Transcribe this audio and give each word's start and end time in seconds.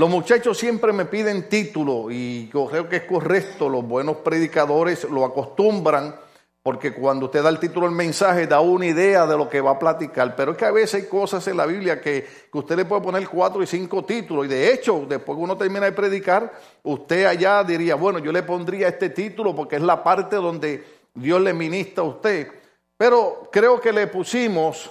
Los 0.00 0.08
muchachos 0.08 0.56
siempre 0.56 0.94
me 0.94 1.04
piden 1.04 1.46
título 1.46 2.10
y 2.10 2.48
yo 2.50 2.64
creo 2.68 2.88
que 2.88 2.96
es 2.96 3.02
correcto, 3.02 3.68
los 3.68 3.86
buenos 3.86 4.16
predicadores 4.16 5.04
lo 5.04 5.26
acostumbran 5.26 6.16
porque 6.62 6.94
cuando 6.94 7.26
usted 7.26 7.42
da 7.42 7.50
el 7.50 7.58
título 7.58 7.84
del 7.84 7.94
mensaje 7.94 8.46
da 8.46 8.60
una 8.60 8.86
idea 8.86 9.26
de 9.26 9.36
lo 9.36 9.46
que 9.50 9.60
va 9.60 9.72
a 9.72 9.78
platicar, 9.78 10.34
pero 10.34 10.52
es 10.52 10.56
que 10.56 10.64
a 10.64 10.70
veces 10.70 11.02
hay 11.02 11.06
cosas 11.06 11.46
en 11.48 11.58
la 11.58 11.66
Biblia 11.66 12.00
que, 12.00 12.26
que 12.50 12.58
usted 12.58 12.78
le 12.78 12.86
puede 12.86 13.02
poner 13.02 13.28
cuatro 13.28 13.62
y 13.62 13.66
cinco 13.66 14.02
títulos. 14.02 14.46
Y 14.46 14.48
de 14.48 14.72
hecho 14.72 15.04
después 15.06 15.36
que 15.36 15.44
uno 15.44 15.58
termina 15.58 15.84
de 15.84 15.92
predicar, 15.92 16.50
usted 16.82 17.26
allá 17.26 17.62
diría, 17.62 17.94
bueno, 17.94 18.20
yo 18.20 18.32
le 18.32 18.42
pondría 18.42 18.88
este 18.88 19.10
título 19.10 19.54
porque 19.54 19.76
es 19.76 19.82
la 19.82 20.02
parte 20.02 20.36
donde 20.36 20.82
Dios 21.12 21.42
le 21.42 21.52
ministra 21.52 22.04
a 22.04 22.06
usted, 22.06 22.48
pero 22.96 23.50
creo 23.52 23.78
que 23.78 23.92
le 23.92 24.06
pusimos 24.06 24.90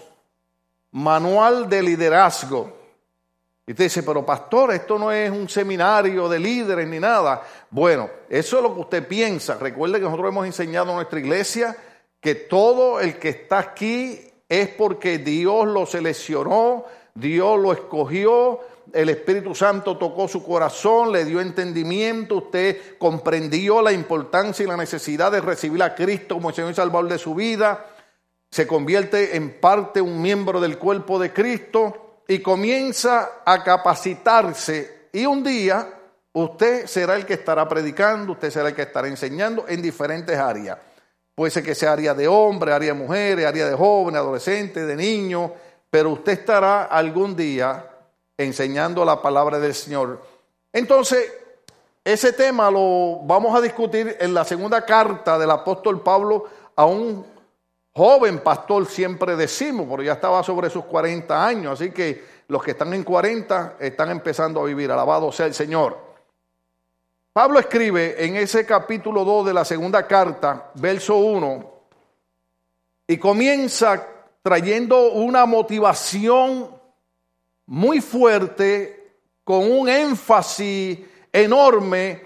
manual 0.91 1.67
de 1.67 1.81
liderazgo. 1.81 2.78
Y 3.69 3.73
usted 3.73 3.83
dice, 3.83 4.01
pero 4.01 4.25
pastor, 4.25 4.73
esto 4.73 4.97
no 4.97 5.11
es 5.11 5.29
un 5.29 5.47
seminario 5.47 6.27
de 6.27 6.39
líderes 6.39 6.87
ni 6.87 6.99
nada. 6.99 7.43
Bueno, 7.69 8.09
eso 8.27 8.57
es 8.57 8.63
lo 8.63 8.73
que 8.73 8.79
usted 8.79 9.07
piensa. 9.07 9.59
Recuerde 9.59 9.99
que 9.99 10.05
nosotros 10.05 10.29
hemos 10.29 10.47
enseñado 10.47 10.91
a 10.91 10.95
nuestra 10.95 11.19
iglesia 11.19 11.77
que 12.19 12.33
todo 12.33 12.99
el 12.99 13.19
que 13.19 13.29
está 13.29 13.59
aquí 13.59 14.21
es 14.49 14.69
porque 14.69 15.19
Dios 15.19 15.67
lo 15.67 15.85
seleccionó, 15.85 16.85
Dios 17.13 17.59
lo 17.59 17.71
escogió, 17.71 18.59
el 18.91 19.09
Espíritu 19.09 19.53
Santo 19.53 19.99
tocó 19.99 20.27
su 20.27 20.43
corazón, 20.43 21.11
le 21.11 21.23
dio 21.25 21.39
entendimiento, 21.39 22.37
usted 22.37 22.97
comprendió 22.97 23.83
la 23.83 23.91
importancia 23.91 24.63
y 24.63 24.67
la 24.67 24.77
necesidad 24.77 25.31
de 25.31 25.41
recibir 25.41 25.83
a 25.83 25.93
Cristo 25.93 26.33
como 26.33 26.49
el 26.49 26.55
Señor 26.55 26.71
y 26.71 26.73
Salvador 26.73 27.07
de 27.07 27.19
su 27.19 27.35
vida, 27.35 27.85
se 28.49 28.65
convierte 28.65 29.37
en 29.37 29.59
parte 29.59 30.01
un 30.01 30.23
miembro 30.23 30.59
del 30.59 30.79
cuerpo 30.79 31.19
de 31.19 31.31
Cristo 31.31 32.08
y 32.29 32.43
comienza 32.43 33.41
a 33.43 33.63
capacitarse 33.63 35.09
y 35.11 35.25
un 35.25 35.43
día 35.43 35.95
usted 36.31 36.85
será 36.85 37.15
el 37.15 37.25
que 37.25 37.33
estará 37.33 37.67
predicando, 37.67 38.33
usted 38.33 38.51
será 38.51 38.69
el 38.69 38.75
que 38.75 38.83
estará 38.83 39.07
enseñando 39.07 39.65
en 39.67 39.81
diferentes 39.81 40.37
áreas. 40.37 40.77
Puede 41.33 41.49
ser 41.49 41.63
que 41.63 41.73
sea 41.73 41.93
área 41.93 42.13
de 42.13 42.27
hombres, 42.27 42.75
área 42.75 42.93
de 42.93 42.99
mujeres, 42.99 43.47
área 43.47 43.67
de 43.67 43.75
jóvenes, 43.75 44.21
adolescentes, 44.21 44.85
de 44.85 44.95
niños, 44.95 45.49
pero 45.89 46.11
usted 46.11 46.33
estará 46.33 46.83
algún 46.83 47.35
día 47.35 47.83
enseñando 48.37 49.03
la 49.03 49.19
palabra 49.19 49.57
del 49.57 49.73
Señor. 49.73 50.21
Entonces, 50.71 51.33
ese 52.03 52.31
tema 52.33 52.69
lo 52.69 53.21
vamos 53.23 53.57
a 53.57 53.61
discutir 53.61 54.17
en 54.19 54.35
la 54.35 54.45
segunda 54.45 54.85
carta 54.85 55.39
del 55.39 55.49
apóstol 55.49 56.03
Pablo 56.03 56.47
a 56.75 56.85
un 56.85 57.25
joven 57.93 58.39
pastor 58.39 58.85
siempre 58.85 59.35
decimos, 59.35 59.87
porque 59.89 60.05
ya 60.05 60.13
estaba 60.13 60.43
sobre 60.43 60.69
sus 60.69 60.85
40 60.85 61.45
años, 61.45 61.73
así 61.79 61.91
que 61.91 62.23
los 62.47 62.63
que 62.63 62.71
están 62.71 62.93
en 62.93 63.03
40 63.03 63.77
están 63.79 64.09
empezando 64.09 64.61
a 64.61 64.65
vivir, 64.65 64.91
alabado 64.91 65.31
sea 65.31 65.45
el 65.45 65.53
Señor. 65.53 65.97
Pablo 67.31 67.59
escribe 67.59 68.25
en 68.25 68.35
ese 68.35 68.65
capítulo 68.65 69.23
2 69.23 69.47
de 69.47 69.53
la 69.53 69.63
segunda 69.63 70.07
carta, 70.07 70.71
verso 70.75 71.17
1, 71.17 71.73
y 73.07 73.17
comienza 73.17 74.07
trayendo 74.41 75.11
una 75.11 75.45
motivación 75.45 76.69
muy 77.65 78.01
fuerte, 78.01 79.13
con 79.43 79.71
un 79.71 79.89
énfasis 79.89 80.99
enorme, 81.31 82.23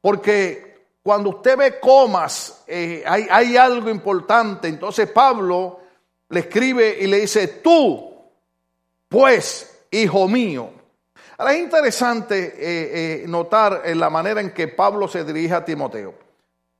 porque 0.00 0.69
cuando 1.02 1.30
usted 1.30 1.56
ve 1.56 1.80
comas, 1.80 2.62
eh, 2.66 3.02
hay, 3.06 3.56
algo 3.56 3.88
importante. 3.88 4.68
Entonces 4.68 5.10
Pablo 5.10 5.80
le 6.28 6.40
escribe 6.40 6.98
y 7.00 7.06
le 7.06 7.20
dice, 7.20 7.48
tú, 7.48 8.12
pues, 9.08 9.86
hijo 9.90 10.28
mío. 10.28 10.70
Ahora 11.38 11.54
es 11.54 11.60
interesante 11.60 12.54
eh, 12.58 13.22
eh, 13.22 13.24
notar 13.26 13.82
en 13.86 13.98
la 13.98 14.10
manera 14.10 14.42
en 14.42 14.52
que 14.52 14.68
Pablo 14.68 15.08
se 15.08 15.24
dirige 15.24 15.54
a 15.54 15.64
Timoteo. 15.64 16.14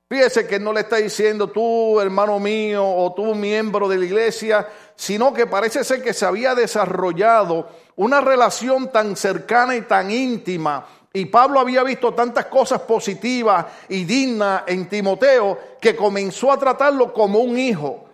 Fíjese 0.07 0.45
que 0.45 0.59
no 0.59 0.73
le 0.73 0.81
está 0.81 0.97
diciendo 0.97 1.49
tú, 1.49 1.99
hermano 1.99 2.37
mío, 2.37 2.85
o 2.85 3.13
tú, 3.13 3.33
miembro 3.33 3.87
de 3.87 3.97
la 3.97 4.05
iglesia, 4.05 4.67
sino 4.93 5.33
que 5.33 5.47
parece 5.47 5.83
ser 5.83 6.03
que 6.03 6.13
se 6.13 6.25
había 6.25 6.53
desarrollado 6.53 7.69
una 7.95 8.21
relación 8.21 8.91
tan 8.91 9.15
cercana 9.15 9.75
y 9.75 9.81
tan 9.83 10.11
íntima 10.11 10.85
y 11.13 11.25
Pablo 11.25 11.59
había 11.59 11.83
visto 11.83 12.13
tantas 12.13 12.45
cosas 12.45 12.81
positivas 12.81 13.65
y 13.89 14.05
dignas 14.05 14.63
en 14.67 14.87
Timoteo 14.87 15.57
que 15.79 15.95
comenzó 15.95 16.51
a 16.51 16.57
tratarlo 16.57 17.11
como 17.11 17.39
un 17.39 17.59
hijo. 17.59 18.05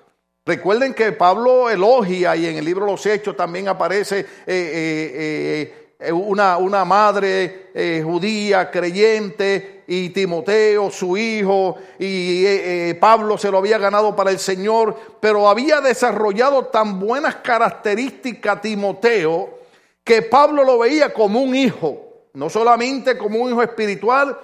Recuerden 0.46 0.94
que 0.94 1.12
Pablo 1.12 1.70
elogia 1.70 2.36
y 2.36 2.48
en 2.48 2.58
el 2.58 2.66
libro 2.66 2.86
los 2.86 3.06
Hechos 3.06 3.36
también 3.36 3.68
aparece 3.68 4.22
eh, 4.22 4.26
eh, 4.48 5.94
eh, 6.00 6.12
una, 6.12 6.58
una, 6.58 6.86
madre 6.86 7.68
judía 8.04 8.72
creyente 8.72 9.84
y 9.88 10.10
Timoteo, 10.10 10.90
su 10.90 11.18
hijo, 11.18 11.78
y 12.00 12.94
Pablo 12.96 13.38
se 13.38 13.52
lo 13.52 13.60
había 13.60 13.78
ganado 13.78 14.16
para 14.16 14.32
el 14.32 14.40
Señor, 14.40 14.98
pero 15.20 15.50
había 15.50 15.82
desarrollado 15.82 16.66
tan 16.66 17.00
buenas 17.00 17.36
características 17.38 18.62
Timoteo 18.62 19.60
que 20.04 20.22
Pablo 20.22 20.64
lo 20.64 20.80
veía 20.80 21.14
como 21.14 21.42
un 21.42 21.56
hijo 21.56 22.07
no 22.34 22.50
solamente 22.50 23.18
como 23.18 23.40
un 23.40 23.52
hijo 23.52 23.64
espiritual, 23.64 24.38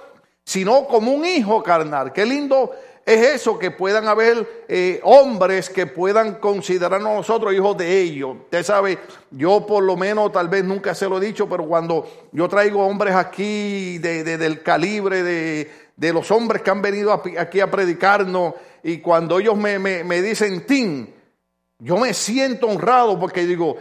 sino 0.44 0.86
como 0.86 1.12
un 1.12 1.24
hijo 1.24 1.62
carnal. 1.62 2.12
Qué 2.12 2.26
lindo 2.26 2.72
es 3.06 3.34
eso, 3.34 3.58
que 3.58 3.70
puedan 3.70 4.08
haber 4.08 4.64
eh, 4.66 5.00
hombres 5.02 5.68
que 5.68 5.86
puedan 5.86 6.36
considerarnos 6.36 7.14
nosotros 7.14 7.52
hijos 7.52 7.76
de 7.76 8.00
ellos. 8.00 8.36
Usted 8.44 8.62
sabe, 8.62 8.98
yo 9.30 9.66
por 9.66 9.82
lo 9.82 9.96
menos 9.96 10.32
tal 10.32 10.48
vez 10.48 10.64
nunca 10.64 10.94
se 10.94 11.08
lo 11.08 11.18
he 11.18 11.26
dicho, 11.26 11.48
pero 11.48 11.66
cuando 11.66 12.08
yo 12.32 12.48
traigo 12.48 12.86
hombres 12.86 13.14
aquí 13.14 13.98
de, 13.98 14.24
del 14.24 14.62
calibre 14.62 15.22
de, 15.22 15.70
de, 15.96 16.12
los 16.14 16.30
hombres 16.30 16.62
que 16.62 16.70
han 16.70 16.80
venido 16.80 17.12
aquí 17.12 17.60
a 17.60 17.70
predicarnos 17.70 18.54
y 18.82 18.98
cuando 18.98 19.38
ellos 19.38 19.56
me, 19.56 19.78
me, 19.78 20.02
me 20.02 20.22
dicen, 20.22 20.64
Tim, 20.64 21.06
yo 21.78 21.98
me 21.98 22.14
siento 22.14 22.68
honrado 22.68 23.20
porque 23.20 23.44
digo, 23.44 23.76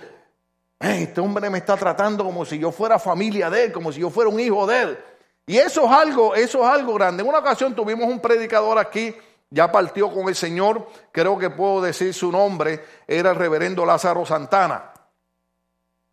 este 0.91 1.21
hombre 1.21 1.49
me 1.49 1.59
está 1.59 1.77
tratando 1.77 2.23
como 2.23 2.45
si 2.45 2.59
yo 2.59 2.71
fuera 2.71 2.99
familia 2.99 3.49
de 3.49 3.65
él, 3.65 3.71
como 3.71 3.91
si 3.91 4.01
yo 4.01 4.09
fuera 4.09 4.29
un 4.29 4.39
hijo 4.39 4.67
de 4.67 4.81
él. 4.81 4.97
Y 5.45 5.57
eso 5.57 5.85
es 5.85 5.91
algo, 5.91 6.35
eso 6.35 6.63
es 6.63 6.69
algo 6.69 6.93
grande. 6.93 7.23
En 7.23 7.29
una 7.29 7.39
ocasión 7.39 7.73
tuvimos 7.73 8.07
un 8.07 8.19
predicador 8.19 8.77
aquí, 8.77 9.15
ya 9.49 9.71
partió 9.71 10.11
con 10.11 10.27
el 10.29 10.35
Señor, 10.35 10.87
creo 11.11 11.37
que 11.37 11.49
puedo 11.49 11.81
decir 11.81 12.13
su 12.13 12.31
nombre, 12.31 12.83
era 13.07 13.31
el 13.31 13.35
reverendo 13.35 13.85
Lázaro 13.85 14.25
Santana. 14.25 14.91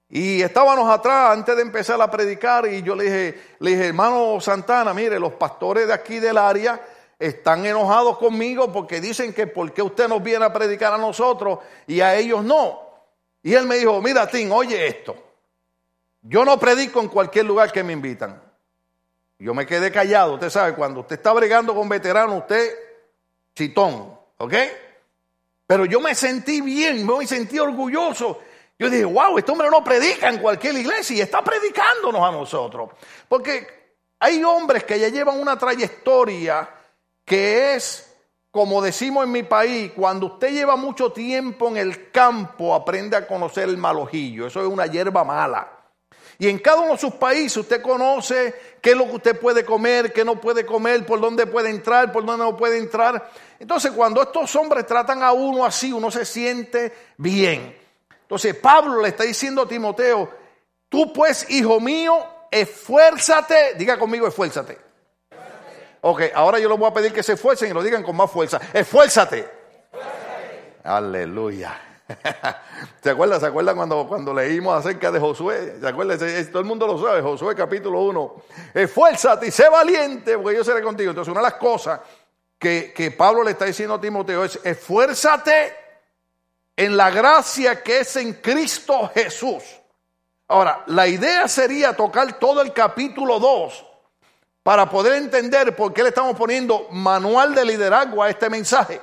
Y 0.09 0.43
estábamos 0.43 0.91
atrás 0.91 1.33
antes 1.33 1.55
de 1.55 1.63
empezar 1.63 2.01
a 2.03 2.11
predicar 2.11 2.67
y 2.67 2.83
yo 2.83 2.97
le 2.97 3.05
dije, 3.05 3.43
le 3.61 3.71
dije, 3.71 3.87
hermano 3.87 4.41
Santana, 4.41 4.93
mire, 4.93 5.21
los 5.21 5.35
pastores 5.35 5.87
de 5.87 5.95
aquí 5.95 6.19
del 6.19 6.37
área 6.37 6.81
están 7.17 7.65
enojados 7.65 8.19
conmigo 8.19 8.73
porque 8.73 9.01
dicen 9.01 9.33
que 9.33 9.47
por 9.47 9.73
qué 9.73 9.83
usted 9.83 10.09
nos 10.09 10.23
viene 10.23 10.45
a 10.45 10.53
predicar 10.53 10.93
a 10.93 10.99
nosotros 10.99 11.61
y 11.87 12.01
a 12.01 12.17
ellos 12.17 12.43
no. 12.43 12.90
Y 13.43 13.55
él 13.55 13.67
me 13.67 13.77
dijo, 13.77 14.01
mira 14.01 14.27
Tim, 14.27 14.53
oye 14.53 14.87
esto. 14.87 15.17
Yo 16.23 16.45
no 16.45 16.59
predico 16.59 17.01
en 17.01 17.09
cualquier 17.09 17.47
lugar 17.47 17.73
que 17.73 17.83
me 17.83 17.93
invitan. 17.93 18.43
Yo 19.39 19.55
me 19.55 19.67
quedé 19.67 19.91
callado, 19.91 20.35
usted 20.35 20.51
sabe, 20.51 20.75
cuando 20.75 21.01
usted 21.01 21.17
está 21.17 21.33
bregando 21.33 21.75
con 21.75 21.89
veteranos, 21.89 22.41
usted 22.41 22.79
chitón, 23.55 24.19
¿ok? 24.37 24.55
Pero 25.67 25.87
yo 25.87 26.01
me 26.01 26.15
sentí 26.15 26.61
bien, 26.61 27.07
me 27.07 27.27
sentí 27.27 27.59
orgulloso. 27.59 28.41
Yo 28.79 28.91
dije, 28.91 29.05
wow, 29.05 29.39
este 29.39 29.53
hombre 29.53 29.71
no 29.71 29.85
predica 29.85 30.29
en 30.29 30.39
cualquier 30.39 30.77
iglesia 30.77 31.17
y 31.17 31.21
está 31.21 31.43
predicándonos 31.43 32.23
a 32.23 32.33
nosotros. 32.33 32.91
Porque 33.29 33.95
hay 34.19 34.43
hombres 34.45 34.85
que 34.85 34.99
ya 34.99 35.09
llevan 35.09 35.39
una 35.39 35.59
trayectoria 35.59 36.69
que 37.25 37.75
es 37.75 38.10
como 38.51 38.83
decimos 38.83 39.25
en 39.25 39.33
mi 39.33 39.45
país, 39.45 39.93
cuando 39.95 40.27
usted 40.27 40.51
lleva 40.51 40.75
mucho 40.75 41.13
tiempo 41.13 41.69
en 41.69 41.77
el 41.77 42.11
campo, 42.11 42.75
aprende 42.75 43.17
a 43.17 43.27
conocer 43.27 43.69
el 43.69 43.77
malojillo. 43.77 44.47
Eso 44.47 44.61
es 44.61 44.67
una 44.67 44.87
hierba 44.87 45.23
mala. 45.23 45.71
Y 46.37 46.49
en 46.49 46.59
cada 46.59 46.81
uno 46.81 46.93
de 46.93 46.99
sus 46.99 47.15
países 47.15 47.59
usted 47.59 47.81
conoce 47.81 48.55
qué 48.81 48.91
es 48.91 48.97
lo 48.97 49.05
que 49.05 49.17
usted 49.17 49.39
puede 49.39 49.65
comer, 49.65 50.13
qué 50.13 50.25
no 50.25 50.41
puede 50.41 50.67
comer, 50.67 51.07
por 51.07 51.21
dónde 51.21 51.47
puede 51.47 51.71
entrar, 51.71 52.11
por 52.11 52.25
dónde 52.25 52.45
no 52.45 52.57
puede 52.57 52.79
entrar. 52.79 53.31
Entonces, 53.59 53.93
cuando 53.93 54.23
estos 54.23 54.57
hombres 54.57 54.87
tratan 54.87 55.23
a 55.23 55.33
uno 55.33 55.65
así, 55.65 55.93
uno 55.93 56.11
se 56.11 56.25
siente 56.25 56.93
bien. 57.19 57.77
Entonces, 58.23 58.57
Pablo 58.57 59.01
le 59.01 59.09
está 59.11 59.25
diciendo 59.25 59.63
a 59.63 59.69
Timoteo, 59.69 60.29
tú 60.89 61.13
pues, 61.13 61.49
hijo 61.51 61.79
mío, 61.79 62.19
esfuérzate, 62.51 63.75
diga 63.77 63.99
conmigo, 63.99 64.27
esfuérzate 64.27 64.90
Ok, 66.03 66.23
ahora 66.35 66.59
yo 66.59 66.69
les 66.69 66.79
voy 66.79 66.91
a 66.91 66.95
pedir 66.95 67.13
que 67.13 67.23
se 67.23 67.35
esfuercen 67.35 67.71
y 67.71 67.75
lo 67.75 67.83
digan 67.83 68.03
con 68.03 68.17
más 68.17 68.31
fuerza. 68.31 68.59
Esfuérzate. 68.73 69.49
Aleluya. 70.83 71.79
¿Se 73.03 73.11
acuerdan? 73.11 73.39
¿Se 73.39 73.47
acuerdan 73.47 73.77
cuando, 73.77 74.07
cuando 74.09 74.33
leímos 74.33 74.79
acerca 74.79 75.13
de 75.13 75.21
Josué? 75.21 75.77
¿Se 75.79 75.87
acuerdan? 75.87 76.19
Todo 76.51 76.61
el 76.61 76.65
mundo 76.65 76.87
lo 76.87 76.99
sabe, 77.05 77.21
Josué 77.21 77.55
capítulo 77.55 78.01
1. 78.01 78.43
Esfuérzate 78.75 79.49
y 79.49 79.51
sé 79.51 79.69
valiente, 79.69 80.39
porque 80.39 80.57
yo 80.57 80.65
seré 80.65 80.83
contigo. 80.83 81.11
Entonces, 81.11 81.31
una 81.31 81.41
de 81.41 81.49
las 81.49 81.59
cosas 81.59 82.01
que, 82.59 82.93
que 82.95 83.11
Pablo 83.11 83.45
le 83.45 83.51
está 83.51 83.67
diciendo 83.67 83.95
a 83.95 84.01
Timoteo 84.01 84.45
es, 84.45 84.59
esfuérzate 84.65 85.77
en 86.77 86.97
la 86.97 87.11
gracia 87.11 87.83
que 87.83 88.01
es 88.01 88.17
en 88.17 88.35
Cristo 88.35 89.11
Jesús. 89.13 89.63
Ahora, 90.49 90.83
la 90.87 91.07
idea 91.07 91.47
sería 91.47 91.95
tocar 91.95 92.39
todo 92.39 92.63
el 92.63 92.73
capítulo 92.73 93.39
2 93.39 93.87
para 94.71 94.89
poder 94.89 95.15
entender 95.15 95.75
por 95.75 95.93
qué 95.93 96.05
le 96.05 96.11
estamos 96.11 96.37
poniendo 96.37 96.87
manual 96.93 97.57
de 97.57 97.65
liderazgo 97.65 98.23
a 98.23 98.31
este 98.31 98.49
mensaje. 98.49 99.01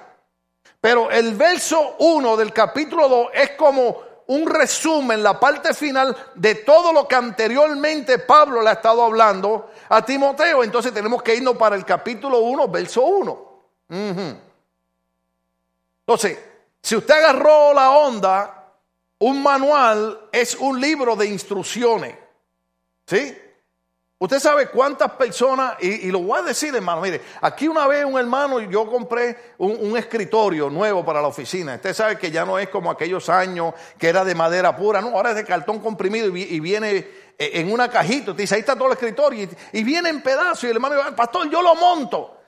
Pero 0.80 1.12
el 1.12 1.36
verso 1.36 1.98
1 2.00 2.38
del 2.38 2.54
capítulo 2.54 3.10
2 3.10 3.28
es 3.34 3.52
como 3.58 3.98
un 4.28 4.48
resumen, 4.48 5.22
la 5.22 5.38
parte 5.38 5.74
final 5.74 6.16
de 6.36 6.56
todo 6.56 6.94
lo 6.94 7.06
que 7.06 7.16
anteriormente 7.16 8.18
Pablo 8.18 8.62
le 8.62 8.70
ha 8.70 8.74
estado 8.74 9.04
hablando 9.04 9.70
a 9.90 10.06
Timoteo. 10.06 10.64
Entonces 10.64 10.94
tenemos 10.94 11.22
que 11.22 11.36
irnos 11.36 11.58
para 11.58 11.76
el 11.76 11.84
capítulo 11.84 12.40
1, 12.40 12.68
verso 12.70 13.02
1. 13.02 13.62
Entonces, 16.00 16.40
si 16.82 16.96
usted 16.96 17.14
agarró 17.14 17.74
la 17.74 17.92
onda, 17.92 18.72
un 19.20 19.44
manual 19.44 20.30
es 20.32 20.56
un 20.56 20.80
libro 20.80 21.18
de 21.18 21.26
instrucciones. 21.26 22.16
¿Sí? 23.06 23.38
Usted 24.20 24.40
sabe 24.40 24.70
cuántas 24.70 25.12
personas, 25.12 25.76
y, 25.80 26.10
lo 26.10 26.20
voy 26.20 26.40
a 26.40 26.42
decir 26.42 26.76
hermano, 26.76 27.02
mire, 27.02 27.22
aquí 27.40 27.68
una 27.68 27.86
vez 27.86 28.04
un 28.04 28.18
hermano, 28.18 28.60
yo 28.62 28.90
compré 28.90 29.54
un, 29.60 29.96
escritorio 29.96 30.72
nuevo 30.72 31.06
para 31.06 31.22
la 31.22 31.28
oficina. 31.28 31.76
Usted 31.76 31.94
sabe 31.94 32.18
que 32.18 32.32
ya 32.32 32.44
no 32.44 32.58
es 32.58 32.70
como 32.70 32.90
aquellos 32.90 33.30
años 33.30 33.76
que 34.00 34.10
era 34.10 34.26
de 34.26 34.34
madera 34.34 34.76
pura, 34.76 35.02
no, 35.02 35.10
ahora 35.10 35.32
es 35.32 35.36
de 35.36 35.46
cartón 35.46 35.80
comprimido 35.80 36.36
y, 36.36 36.60
viene 36.60 36.98
eh, 37.38 37.52
en 37.54 37.72
una 37.72 37.90
cajita. 37.90 38.32
Usted 38.32 38.42
dice, 38.42 38.56
ahí 38.56 38.62
está 38.62 38.76
todo 38.76 38.88
el 38.88 38.94
escritorio 38.94 39.48
y, 39.72 39.84
viene 39.84 40.10
en 40.10 40.24
pedazos. 40.24 40.64
Y 40.64 40.68
el 40.68 40.78
hermano 40.78 40.96
dice, 40.96 41.12
pastor, 41.12 41.48
yo 41.52 41.62
lo 41.62 41.76
monto. 41.76 42.40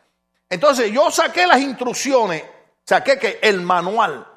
Entonces 0.49 0.91
yo 0.91 1.11
saqué 1.11 1.45
las 1.45 1.59
instrucciones, 1.59 2.43
saqué 2.83 3.19
que 3.19 3.39
el 3.43 3.61
manual. 3.61 4.27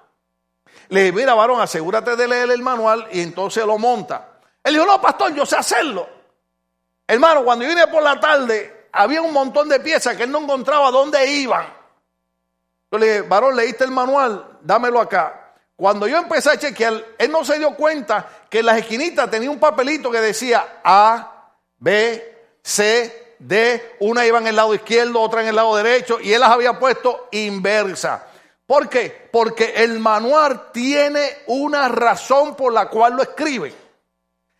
Le 0.90 1.04
dije, 1.04 1.12
mira, 1.12 1.32
varón, 1.32 1.62
asegúrate 1.62 2.14
de 2.14 2.28
leer 2.28 2.50
el 2.50 2.60
manual 2.60 3.08
y 3.10 3.22
entonces 3.22 3.64
lo 3.64 3.78
monta. 3.78 4.34
Él 4.62 4.74
dijo, 4.74 4.84
no, 4.84 5.00
pastor, 5.00 5.34
yo 5.34 5.46
sé 5.46 5.56
hacerlo. 5.56 6.21
Hermano, 7.12 7.44
cuando 7.44 7.66
yo 7.66 7.68
vine 7.68 7.86
por 7.88 8.02
la 8.02 8.18
tarde, 8.18 8.86
había 8.90 9.20
un 9.20 9.34
montón 9.34 9.68
de 9.68 9.80
piezas 9.80 10.16
que 10.16 10.22
él 10.22 10.30
no 10.30 10.40
encontraba 10.40 10.90
dónde 10.90 11.30
iban. 11.30 11.66
Yo 12.90 12.96
le 12.96 13.06
dije, 13.06 13.20
varón, 13.20 13.54
leíste 13.54 13.84
el 13.84 13.90
manual, 13.90 14.56
dámelo 14.62 14.98
acá. 14.98 15.52
Cuando 15.76 16.06
yo 16.06 16.16
empecé 16.16 16.52
a 16.52 16.58
chequear, 16.58 17.04
él 17.18 17.30
no 17.30 17.44
se 17.44 17.58
dio 17.58 17.76
cuenta 17.76 18.26
que 18.48 18.60
en 18.60 18.66
las 18.66 18.78
esquinitas 18.78 19.30
tenía 19.30 19.50
un 19.50 19.58
papelito 19.58 20.10
que 20.10 20.22
decía 20.22 20.80
A, 20.82 21.50
B, 21.76 22.54
C, 22.62 23.34
D. 23.38 23.96
Una 24.00 24.24
iba 24.24 24.38
en 24.38 24.46
el 24.46 24.56
lado 24.56 24.74
izquierdo, 24.74 25.20
otra 25.20 25.42
en 25.42 25.48
el 25.48 25.56
lado 25.56 25.76
derecho, 25.76 26.18
y 26.18 26.32
él 26.32 26.40
las 26.40 26.48
había 26.48 26.78
puesto 26.78 27.28
inversa. 27.32 28.26
¿Por 28.64 28.88
qué? 28.88 29.28
Porque 29.30 29.74
el 29.76 29.98
manual 29.98 30.70
tiene 30.72 31.42
una 31.48 31.88
razón 31.88 32.56
por 32.56 32.72
la 32.72 32.88
cual 32.88 33.16
lo 33.16 33.22
escribe. 33.22 33.81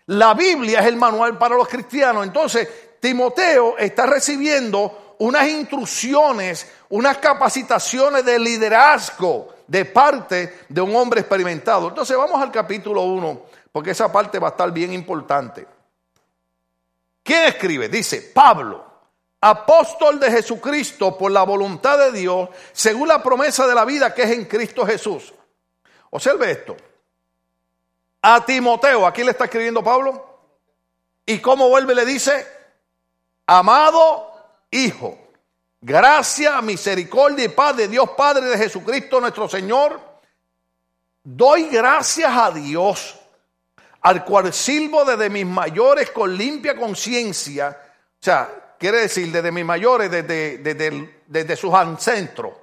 La 0.07 0.35
Biblia 0.35 0.81
es 0.81 0.87
el 0.87 0.97
manual 0.97 1.39
para 1.39 1.57
los 1.57 1.69
cristianos. 1.69 2.25
Entonces, 2.25 2.69
Timoteo 3.01 3.77
está 3.79 4.07
recibiendo 4.07 5.17
unas 5.19 5.49
instrucciones, 5.49 6.71
unas 6.89 7.19
capacitaciones 7.19 8.25
de 8.25 8.39
liderazgo 8.39 9.55
de 9.67 9.85
parte 9.85 10.61
de 10.69 10.81
un 10.81 10.95
hombre 10.97 11.21
experimentado. 11.21 11.89
Entonces, 11.89 12.17
vamos 12.17 12.41
al 12.43 12.51
capítulo 12.51 13.03
1, 13.03 13.43
porque 13.71 13.93
esa 13.93 14.11
parte 14.11 14.39
va 14.39 14.49
a 14.49 14.51
estar 14.51 14.73
bien 14.73 14.93
importante. 14.93 15.67
¿Quién 17.23 17.45
escribe? 17.45 17.89
Dice 17.89 18.33
Pablo, 18.35 18.85
apóstol 19.41 20.19
de 20.19 20.31
Jesucristo 20.31 21.17
por 21.17 21.31
la 21.31 21.45
voluntad 21.45 21.99
de 21.99 22.13
Dios, 22.13 22.49
según 22.73 23.07
la 23.07 23.23
promesa 23.23 23.67
de 23.67 23.75
la 23.75 23.85
vida 23.85 24.13
que 24.13 24.23
es 24.23 24.31
en 24.33 24.47
Cristo 24.47 24.85
Jesús. 24.85 25.33
Observe 26.11 26.51
esto 26.51 26.77
a 28.23 28.45
Timoteo. 28.47 29.07
Aquí 29.07 29.25
le 29.25 29.33
está 29.33 29.45
escribiendo 29.45 29.83
Pablo. 29.83 30.29
¿Y 31.27 31.39
cómo 31.41 31.69
vuelve 31.69 31.95
le 31.95 32.07
dice? 32.07 32.47
Amado 33.47 34.31
Hijo, 34.75 35.19
gracia, 35.83 36.63
misericordia 36.63 37.45
y 37.45 37.49
paz 37.49 37.77
de 37.77 37.89
Dios 37.89 38.09
Padre 38.17 38.47
de 38.47 38.57
Jesucristo 38.57 39.21
nuestro 39.21 39.47
Señor. 39.47 40.01
Doy 41.23 41.65
gracias 41.65 42.33
a 42.35 42.51
Dios, 42.51 43.19
al 44.01 44.25
cual 44.25 44.51
sirvo 44.51 45.05
desde 45.05 45.29
mis 45.29 45.45
mayores 45.45 46.11
con 46.11 46.35
limpia 46.35 46.75
conciencia. 46.75 47.79
O 48.19 48.25
sea, 48.25 48.75
quiere 48.79 49.03
decir 49.03 49.31
desde 49.31 49.53
mis 49.53 49.65
mayores, 49.65 50.11
desde, 50.11 50.57
desde, 50.59 51.23
desde 51.27 51.55
sus 51.55 51.75
ancestros. 51.75 52.55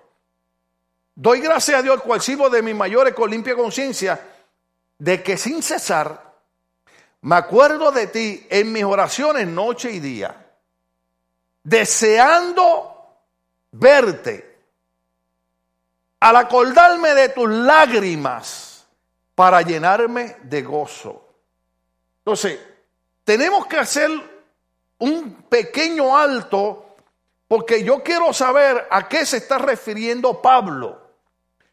Doy 1.13 1.41
gracias 1.41 1.77
a 1.79 1.83
Dios, 1.83 1.97
al 1.97 2.01
cual 2.01 2.21
sirvo 2.21 2.49
de 2.49 2.63
mis 2.63 2.75
mayores 2.75 3.13
con 3.13 3.29
limpia 3.29 3.55
conciencia 3.55 4.19
de 4.99 5.23
que 5.23 5.37
sin 5.37 5.63
cesar 5.63 6.29
me 7.21 7.35
acuerdo 7.35 7.91
de 7.91 8.07
ti 8.07 8.45
en 8.49 8.71
mis 8.71 8.83
oraciones 8.83 9.47
noche 9.47 9.91
y 9.91 9.99
día, 9.99 10.51
deseando 11.63 13.17
verte, 13.71 14.57
al 16.21 16.35
acordarme 16.35 17.13
de 17.15 17.29
tus 17.29 17.49
lágrimas 17.49 18.87
para 19.35 19.61
llenarme 19.61 20.37
de 20.43 20.61
gozo. 20.61 21.27
Entonces, 22.19 22.59
tenemos 23.23 23.67
que 23.67 23.77
hacer 23.77 24.09
un 24.99 25.43
pequeño 25.43 26.17
alto 26.17 26.95
porque 27.47 27.83
yo 27.83 28.03
quiero 28.03 28.33
saber 28.33 28.87
a 28.91 29.07
qué 29.07 29.25
se 29.25 29.37
está 29.37 29.57
refiriendo 29.57 30.41
Pablo 30.41 31.09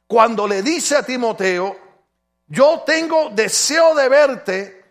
cuando 0.07 0.47
le 0.47 0.63
dice 0.63 0.97
a 0.97 1.03
Timoteo, 1.03 1.86
yo 2.49 2.83
tengo 2.87 3.31
deseo 3.31 3.95
de 3.95 4.09
verte 4.09 4.85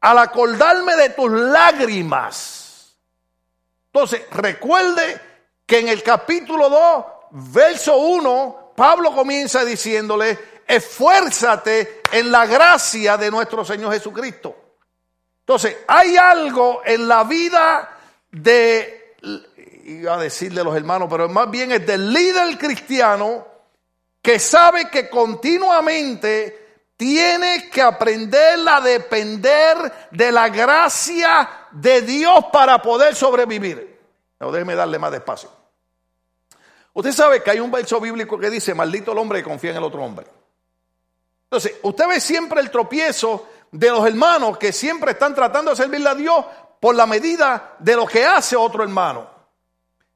al 0.00 0.18
acordarme 0.18 0.96
de 0.96 1.10
tus 1.10 1.30
lágrimas. 1.30 2.96
Entonces, 3.86 4.22
recuerde 4.30 5.20
que 5.66 5.78
en 5.78 5.88
el 5.88 6.02
capítulo 6.02 6.68
2, 6.68 7.04
verso 7.52 7.96
1, 7.96 8.72
Pablo 8.74 9.14
comienza 9.14 9.64
diciéndole, 9.64 10.38
esfuérzate 10.66 12.02
en 12.10 12.32
la 12.32 12.46
gracia 12.46 13.16
de 13.16 13.30
nuestro 13.30 13.64
Señor 13.64 13.92
Jesucristo. 13.92 14.56
Entonces, 15.40 15.76
hay 15.86 16.16
algo 16.16 16.82
en 16.84 17.06
la 17.06 17.24
vida 17.24 17.98
de, 18.30 19.16
iba 19.84 20.14
a 20.14 20.18
decirle 20.18 20.64
los 20.64 20.74
hermanos, 20.74 21.08
pero 21.10 21.28
más 21.28 21.50
bien 21.50 21.72
es 21.72 21.86
del 21.86 22.12
líder 22.12 22.56
cristiano 22.56 23.46
que 24.22 24.38
sabe 24.38 24.88
que 24.88 25.10
continuamente 25.10 26.61
tiene 26.96 27.68
que 27.70 27.82
aprender 27.82 28.60
a 28.68 28.80
depender 28.80 30.08
de 30.10 30.32
la 30.32 30.48
gracia 30.48 31.48
de 31.72 32.02
Dios 32.02 32.46
para 32.52 32.80
poder 32.80 33.14
sobrevivir. 33.14 34.00
No, 34.38 34.52
déjeme 34.52 34.74
darle 34.74 34.98
más 34.98 35.12
despacio. 35.12 35.50
Usted 36.94 37.12
sabe 37.12 37.42
que 37.42 37.50
hay 37.50 37.60
un 37.60 37.70
verso 37.70 38.00
bíblico 38.00 38.38
que 38.38 38.50
dice, 38.50 38.74
maldito 38.74 39.12
el 39.12 39.18
hombre 39.18 39.38
que 39.38 39.48
confía 39.48 39.70
en 39.70 39.76
el 39.78 39.84
otro 39.84 40.02
hombre. 40.02 40.26
Entonces, 41.44 41.74
usted 41.82 42.08
ve 42.08 42.20
siempre 42.20 42.60
el 42.60 42.70
tropiezo 42.70 43.48
de 43.70 43.90
los 43.90 44.06
hermanos 44.06 44.58
que 44.58 44.72
siempre 44.72 45.12
están 45.12 45.34
tratando 45.34 45.70
de 45.70 45.76
servirle 45.76 46.08
a 46.08 46.14
Dios 46.14 46.44
por 46.80 46.94
la 46.94 47.06
medida 47.06 47.76
de 47.78 47.96
lo 47.96 48.06
que 48.06 48.24
hace 48.24 48.56
otro 48.56 48.82
hermano. 48.82 49.30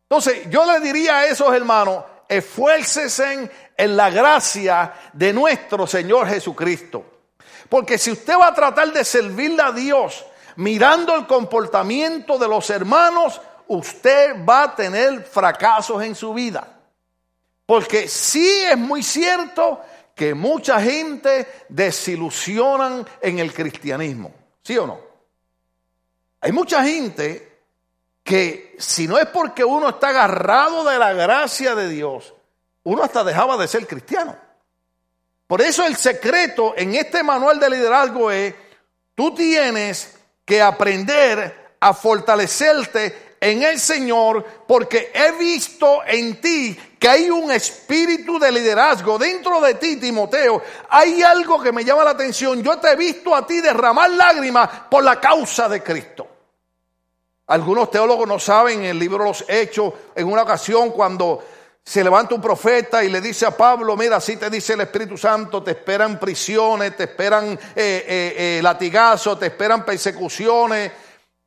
Entonces, 0.03 0.49
yo 0.51 0.71
le 0.71 0.81
diría 0.81 1.19
a 1.19 1.27
esos 1.27 1.53
hermanos, 1.55 2.05
esfuércese 2.29 3.51
en 3.77 3.97
la 3.97 4.11
gracia 4.11 4.95
de 5.13 5.33
nuestro 5.33 5.87
Señor 5.87 6.29
Jesucristo. 6.29 7.05
Porque 7.69 7.99
si 7.99 8.13
usted 8.13 8.35
va 8.39 8.49
a 8.49 8.55
tratar 8.55 8.93
de 8.93 9.05
servirle 9.05 9.63
a 9.63 9.73
Dios 9.73 10.25
mirando 10.57 11.15
el 11.15 11.27
comportamiento 11.27 12.39
de 12.39 12.49
los 12.49 12.71
hermanos, 12.71 13.41
usted 13.69 14.45
va 14.45 14.65
a 14.65 14.75
tener 14.77 15.25
fracasos 15.25 16.03
en 16.03 16.15
su 16.15 16.33
vida. 16.33 16.67
Porque 17.65 18.09
sí 18.09 18.49
es 18.71 18.79
muy 18.79 19.03
cierto 19.03 19.81
que 20.15 20.35
mucha 20.35 20.81
gente 20.81 21.47
desilusionan 21.69 23.07
en 23.21 23.39
el 23.39 23.53
cristianismo. 23.53 24.33
¿Sí 24.63 24.79
o 24.79 24.87
no? 24.87 25.01
Hay 26.41 26.53
mucha 26.53 26.83
gente 26.85 27.61
que 28.23 28.66
si 28.79 29.07
no 29.07 29.19
es 29.19 29.27
porque 29.27 29.65
uno 29.65 29.89
está 29.89 30.09
agarrado 30.09 30.85
de 30.85 30.99
la 30.99 31.13
gracia 31.13 31.75
de 31.75 31.89
Dios, 31.89 32.35
uno 32.85 33.03
hasta 33.03 33.25
dejaba 33.25 33.57
de 33.57 33.69
ser 33.69 33.87
cristiano. 33.87 34.37
Por 35.47 35.61
eso 35.63 35.87
el 35.87 35.97
secreto 35.97 36.75
en 36.77 36.95
este 36.95 37.23
manual 37.23 37.61
de 37.61 37.71
liderazgo 37.71 38.31
es, 38.31 38.55
tú 39.15 39.35
tienes 39.35 40.17
que 40.45 40.61
aprender 40.61 41.77
a 41.81 41.95
fortalecerte 41.95 43.37
en 43.41 43.63
el 43.63 43.79
Señor 43.79 44.45
porque 44.67 45.13
he 45.15 45.33
visto 45.33 46.01
en 46.07 46.41
ti 46.41 46.77
que 46.99 47.09
hay 47.09 47.31
un 47.31 47.53
espíritu 47.53 48.39
de 48.39 48.51
liderazgo 48.51 49.19
dentro 49.19 49.61
de 49.61 49.75
ti, 49.75 49.97
Timoteo. 49.97 50.63
Hay 50.89 51.23
algo 51.23 51.63
que 51.63 51.73
me 51.73 51.85
llama 51.85 52.05
la 52.05 52.11
atención. 52.11 52.63
Yo 52.63 52.79
te 52.79 52.93
he 52.93 52.97
visto 52.97 53.35
a 53.35 53.47
ti 53.47 53.61
derramar 53.61 54.11
lágrimas 54.11 54.69
por 54.91 55.05
la 55.05 55.21
causa 55.21 55.69
de 55.69 55.83
Cristo. 55.83 56.36
Algunos 57.49 57.91
teólogos 57.91 58.27
no 58.27 58.39
saben, 58.39 58.81
en 58.81 58.87
el 58.87 58.99
libro 58.99 59.25
Los 59.25 59.45
Hechos, 59.49 59.93
en 60.15 60.27
una 60.27 60.43
ocasión 60.43 60.91
cuando 60.91 61.45
se 61.85 62.03
levanta 62.03 62.35
un 62.35 62.41
profeta 62.41 63.05
y 63.05 63.09
le 63.09 63.21
dice 63.21 63.47
a 63.47 63.57
Pablo, 63.57 63.97
mira, 63.97 64.17
así 64.17 64.37
te 64.37 64.51
dice 64.51 64.73
el 64.73 64.81
Espíritu 64.81 65.17
Santo, 65.17 65.63
te 65.63 65.71
esperan 65.71 66.19
prisiones, 66.19 66.97
te 66.97 67.05
esperan 67.05 67.53
eh, 67.53 67.59
eh, 67.77 68.35
eh, 68.37 68.61
latigazos, 68.61 69.39
te 69.39 69.47
esperan 69.47 69.85
persecuciones. 69.85 70.91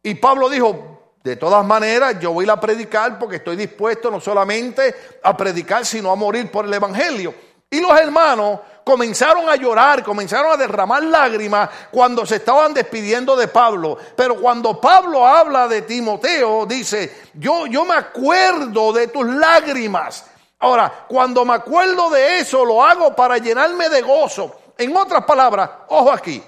Y 0.02 0.16
Pablo 0.16 0.48
dijo, 0.48 1.18
de 1.22 1.36
todas 1.36 1.66
maneras, 1.66 2.18
yo 2.22 2.32
voy 2.32 2.50
a 2.50 2.58
predicar 2.58 3.20
porque 3.20 3.36
estoy 3.36 3.58
dispuesto 3.58 4.10
no 4.10 4.22
solamente 4.22 4.96
a 5.22 5.36
predicar, 5.36 5.86
sino 5.86 6.10
a 6.10 6.16
morir 6.16 6.50
por 6.50 6.64
el 6.64 6.74
Evangelio. 6.74 7.36
Y 7.70 7.82
los 7.82 7.92
hermanos 8.00 8.62
comenzaron 8.90 9.48
a 9.48 9.56
llorar, 9.56 10.04
comenzaron 10.04 10.52
a 10.52 10.58
derramar 10.58 11.04
lágrimas 11.04 11.70
cuando 11.92 12.26
se 12.26 12.38
estaban 12.38 12.74
despidiendo 12.74 13.36
de 13.36 13.48
Pablo. 13.48 14.00
Pero 14.16 14.42
cuando 14.42 14.82
Pablo 14.82 15.28
habla 15.28 15.68
de 15.68 15.84
Timoteo, 15.84 16.66
dice, 16.66 17.28
yo, 17.36 17.68
yo 17.68 17.86
me 17.86 17.94
acuerdo 17.94 18.92
de 18.92 19.10
tus 19.10 19.28
lágrimas. 19.28 20.26
Ahora, 20.58 21.06
cuando 21.08 21.46
me 21.46 21.54
acuerdo 21.54 22.10
de 22.10 22.40
eso, 22.40 22.66
lo 22.66 22.84
hago 22.84 23.16
para 23.16 23.38
llenarme 23.38 23.90
de 23.90 24.02
gozo. 24.02 24.60
En 24.76 24.98
otras 24.98 25.24
palabras, 25.24 25.70
ojo 25.90 26.12
aquí, 26.12 26.42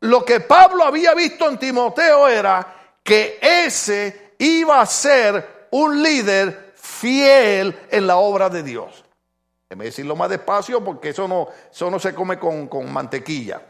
lo 0.00 0.22
que 0.26 0.40
Pablo 0.40 0.84
había 0.84 1.14
visto 1.14 1.48
en 1.48 1.56
Timoteo 1.56 2.28
era 2.28 2.66
que 3.02 3.38
ese 3.40 4.34
iba 4.36 4.78
a 4.78 4.84
ser 4.84 5.68
un 5.70 6.02
líder 6.02 6.74
fiel 6.76 7.74
en 7.90 8.06
la 8.06 8.18
obra 8.18 8.50
de 8.50 8.62
Dios. 8.62 9.07
Déjeme 9.68 9.84
decirlo 9.84 10.16
más 10.16 10.30
despacio 10.30 10.82
porque 10.82 11.10
eso 11.10 11.28
no, 11.28 11.48
eso 11.70 11.90
no 11.90 11.98
se 11.98 12.14
come 12.14 12.38
con, 12.38 12.68
con 12.68 12.90
mantequilla. 12.90 13.60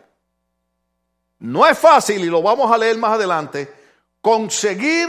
No 1.40 1.66
es 1.66 1.76
fácil, 1.76 2.24
y 2.24 2.28
lo 2.28 2.40
vamos 2.40 2.70
a 2.70 2.78
leer 2.78 2.96
más 2.98 3.12
adelante, 3.14 3.72
conseguir 4.20 5.08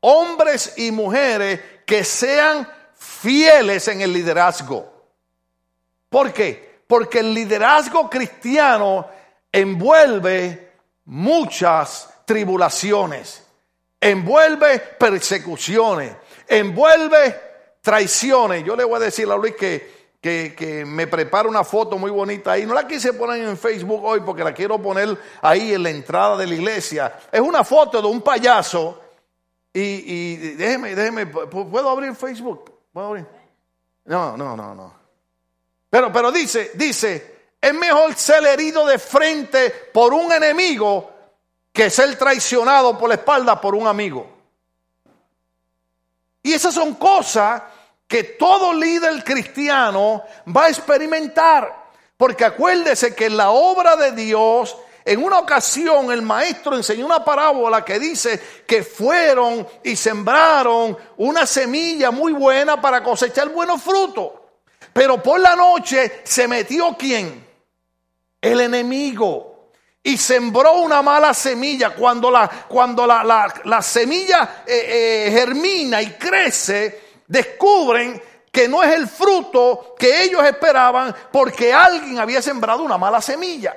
hombres 0.00 0.74
y 0.78 0.90
mujeres 0.90 1.60
que 1.84 2.02
sean 2.02 2.66
fieles 2.94 3.88
en 3.88 4.00
el 4.00 4.12
liderazgo. 4.12 4.90
¿Por 6.08 6.32
qué? 6.32 6.80
Porque 6.86 7.18
el 7.18 7.34
liderazgo 7.34 8.08
cristiano 8.08 9.06
envuelve 9.50 10.72
muchas 11.04 12.08
tribulaciones, 12.24 13.42
envuelve 14.00 14.78
persecuciones, 14.78 16.16
envuelve 16.48 17.40
traiciones. 17.82 18.64
Yo 18.64 18.76
le 18.76 18.84
voy 18.84 18.96
a 18.96 19.00
decir 19.00 19.30
a 19.30 19.36
Luis 19.36 19.54
que 19.56 20.01
que, 20.22 20.84
me 20.86 21.08
prepara 21.08 21.48
una 21.48 21.64
foto 21.64 21.98
muy 21.98 22.10
bonita 22.10 22.52
ahí. 22.52 22.64
No 22.64 22.74
la 22.74 22.86
quise 22.86 23.12
poner 23.12 23.42
en 23.42 23.58
Facebook 23.58 24.04
hoy 24.04 24.20
porque 24.20 24.44
la 24.44 24.54
quiero 24.54 24.80
poner 24.80 25.18
ahí 25.42 25.74
en 25.74 25.82
la 25.82 25.90
entrada 25.90 26.36
de 26.36 26.46
la 26.46 26.54
iglesia. 26.54 27.18
Es 27.30 27.40
una 27.40 27.64
foto 27.64 28.00
de 28.00 28.06
un 28.06 28.22
payaso. 28.22 29.00
Y, 29.72 29.80
y 29.80 30.36
déjeme, 30.54 30.94
déjeme, 30.94 31.26
¿puedo 31.26 31.88
abrir 31.90 32.14
Facebook? 32.14 32.72
¿Puedo 32.92 33.08
abrir? 33.08 33.26
No, 34.04 34.36
no, 34.36 34.56
no, 34.56 34.74
no. 34.74 34.94
Pero, 35.90 36.12
pero 36.12 36.30
dice, 36.30 36.70
dice, 36.74 37.48
es 37.60 37.74
mejor 37.74 38.14
ser 38.14 38.46
herido 38.46 38.86
de 38.86 39.00
frente 39.00 39.70
por 39.92 40.14
un 40.14 40.30
enemigo 40.30 41.10
que 41.72 41.90
ser 41.90 42.16
traicionado 42.16 42.96
por 42.96 43.08
la 43.08 43.16
espalda 43.16 43.60
por 43.60 43.74
un 43.74 43.88
amigo. 43.88 44.30
Y 46.44 46.52
esas 46.52 46.74
son 46.74 46.94
cosas 46.94 47.62
que 48.12 48.24
todo 48.24 48.74
líder 48.74 49.24
cristiano 49.24 50.22
va 50.54 50.66
a 50.66 50.68
experimentar. 50.68 51.86
Porque 52.14 52.44
acuérdese 52.44 53.14
que 53.14 53.24
en 53.24 53.38
la 53.38 53.52
obra 53.52 53.96
de 53.96 54.12
Dios, 54.12 54.76
en 55.02 55.24
una 55.24 55.38
ocasión 55.38 56.12
el 56.12 56.20
maestro 56.20 56.76
enseñó 56.76 57.06
una 57.06 57.24
parábola 57.24 57.82
que 57.82 57.98
dice 57.98 58.38
que 58.66 58.82
fueron 58.82 59.66
y 59.82 59.96
sembraron 59.96 60.94
una 61.16 61.46
semilla 61.46 62.10
muy 62.10 62.34
buena 62.34 62.78
para 62.82 63.02
cosechar 63.02 63.48
buenos 63.48 63.80
frutos. 63.80 64.32
Pero 64.92 65.22
por 65.22 65.40
la 65.40 65.56
noche 65.56 66.20
se 66.22 66.46
metió 66.46 66.94
quién? 66.98 67.46
El 68.42 68.60
enemigo. 68.60 69.70
Y 70.02 70.18
sembró 70.18 70.74
una 70.80 71.00
mala 71.00 71.32
semilla. 71.32 71.94
Cuando 71.94 72.30
la, 72.30 72.66
cuando 72.68 73.06
la, 73.06 73.80
semilla 73.80 74.64
eh, 74.66 75.28
eh, 75.28 75.30
germina 75.32 76.02
y 76.02 76.10
crece, 76.10 77.11
descubren 77.32 78.22
que 78.50 78.68
no 78.68 78.82
es 78.82 78.94
el 78.94 79.08
fruto 79.08 79.94
que 79.98 80.22
ellos 80.22 80.44
esperaban 80.44 81.14
porque 81.32 81.72
alguien 81.72 82.18
había 82.18 82.42
sembrado 82.42 82.82
una 82.82 82.98
mala 82.98 83.22
semilla. 83.22 83.74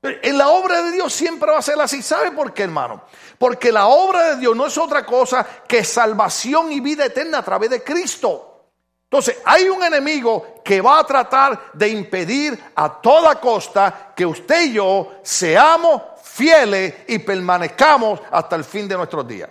En 0.00 0.38
la 0.38 0.48
obra 0.48 0.82
de 0.82 0.92
Dios 0.92 1.12
siempre 1.12 1.50
va 1.50 1.58
a 1.58 1.62
ser 1.62 1.80
así. 1.80 2.00
¿Sabe 2.00 2.30
por 2.30 2.54
qué, 2.54 2.62
hermano? 2.62 3.02
Porque 3.38 3.72
la 3.72 3.88
obra 3.88 4.30
de 4.30 4.36
Dios 4.36 4.56
no 4.56 4.66
es 4.66 4.78
otra 4.78 5.04
cosa 5.04 5.44
que 5.66 5.84
salvación 5.84 6.70
y 6.70 6.78
vida 6.78 7.06
eterna 7.06 7.38
a 7.38 7.44
través 7.44 7.70
de 7.70 7.82
Cristo. 7.82 8.70
Entonces, 9.04 9.38
hay 9.44 9.68
un 9.68 9.82
enemigo 9.82 10.54
que 10.64 10.80
va 10.80 11.00
a 11.00 11.04
tratar 11.04 11.70
de 11.72 11.88
impedir 11.88 12.58
a 12.76 13.00
toda 13.00 13.40
costa 13.40 14.12
que 14.14 14.24
usted 14.24 14.62
y 14.66 14.74
yo 14.74 15.14
seamos 15.22 16.02
fieles 16.22 16.94
y 17.08 17.18
permanezcamos 17.18 18.20
hasta 18.30 18.56
el 18.56 18.64
fin 18.64 18.88
de 18.88 18.96
nuestros 18.96 19.26
días. 19.26 19.50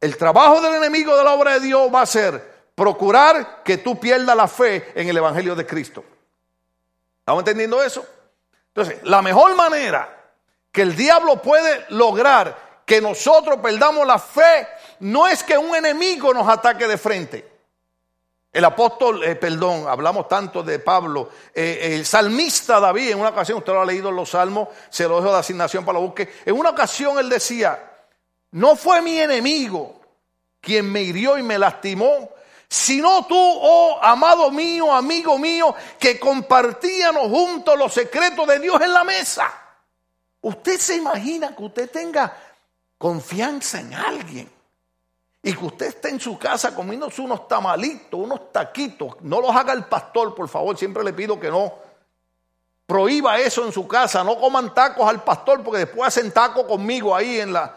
El 0.00 0.16
trabajo 0.16 0.60
del 0.60 0.76
enemigo 0.76 1.16
de 1.16 1.24
la 1.24 1.34
obra 1.34 1.54
de 1.54 1.60
Dios 1.60 1.92
va 1.92 2.02
a 2.02 2.06
ser 2.06 2.57
procurar 2.78 3.64
que 3.64 3.78
tú 3.78 3.98
pierdas 3.98 4.36
la 4.36 4.46
fe 4.46 4.92
en 4.94 5.08
el 5.08 5.16
Evangelio 5.16 5.56
de 5.56 5.66
Cristo. 5.66 6.04
¿Estamos 7.18 7.40
entendiendo 7.40 7.82
eso? 7.82 8.06
Entonces, 8.68 9.00
la 9.02 9.20
mejor 9.20 9.56
manera 9.56 10.30
que 10.70 10.82
el 10.82 10.94
diablo 10.94 11.42
puede 11.42 11.86
lograr 11.88 12.82
que 12.86 13.00
nosotros 13.00 13.58
perdamos 13.60 14.06
la 14.06 14.20
fe 14.20 14.68
no 15.00 15.26
es 15.26 15.42
que 15.42 15.58
un 15.58 15.74
enemigo 15.74 16.32
nos 16.32 16.48
ataque 16.48 16.86
de 16.86 16.96
frente. 16.96 17.48
El 18.52 18.64
apóstol, 18.64 19.24
eh, 19.24 19.34
perdón, 19.34 19.86
hablamos 19.88 20.28
tanto 20.28 20.62
de 20.62 20.78
Pablo, 20.78 21.30
eh, 21.52 21.96
el 21.96 22.06
salmista 22.06 22.78
David, 22.78 23.10
en 23.10 23.18
una 23.18 23.30
ocasión, 23.30 23.58
usted 23.58 23.72
lo 23.72 23.80
ha 23.80 23.86
leído 23.86 24.10
en 24.10 24.16
los 24.16 24.30
salmos, 24.30 24.68
se 24.88 25.08
lo 25.08 25.20
dejo 25.20 25.32
de 25.32 25.40
asignación 25.40 25.84
para 25.84 25.98
lo 25.98 26.06
busque, 26.06 26.32
en 26.46 26.56
una 26.56 26.70
ocasión 26.70 27.18
él 27.18 27.28
decía, 27.28 27.90
no 28.52 28.76
fue 28.76 29.02
mi 29.02 29.18
enemigo 29.18 30.00
quien 30.60 30.90
me 30.90 31.02
hirió 31.02 31.36
y 31.36 31.42
me 31.42 31.58
lastimó, 31.58 32.30
sino 32.68 33.24
tú, 33.26 33.36
oh 33.36 33.98
amado 34.02 34.50
mío, 34.50 34.92
amigo 34.92 35.38
mío, 35.38 35.74
que 35.98 36.20
compartíamos 36.20 37.28
juntos 37.28 37.78
los 37.78 37.92
secretos 37.94 38.46
de 38.46 38.58
Dios 38.58 38.80
en 38.82 38.92
la 38.92 39.04
mesa. 39.04 39.50
Usted 40.42 40.78
se 40.78 40.96
imagina 40.96 41.56
que 41.56 41.62
usted 41.62 41.90
tenga 41.90 42.36
confianza 42.98 43.80
en 43.80 43.94
alguien 43.94 44.50
y 45.42 45.52
que 45.54 45.64
usted 45.64 45.86
esté 45.86 46.10
en 46.10 46.20
su 46.20 46.38
casa 46.38 46.74
comiéndose 46.74 47.22
unos 47.22 47.48
tamalitos, 47.48 48.20
unos 48.20 48.52
taquitos. 48.52 49.14
No 49.22 49.40
los 49.40 49.54
haga 49.56 49.72
el 49.72 49.84
pastor, 49.84 50.34
por 50.34 50.48
favor, 50.48 50.76
siempre 50.76 51.02
le 51.02 51.14
pido 51.14 51.40
que 51.40 51.50
no. 51.50 51.72
Prohíba 52.86 53.38
eso 53.38 53.64
en 53.64 53.72
su 53.72 53.88
casa, 53.88 54.22
no 54.22 54.38
coman 54.38 54.74
tacos 54.74 55.08
al 55.08 55.22
pastor 55.22 55.62
porque 55.62 55.80
después 55.80 56.08
hacen 56.08 56.32
tacos 56.32 56.64
conmigo 56.64 57.16
ahí 57.16 57.40
en 57.40 57.52
la... 57.52 57.74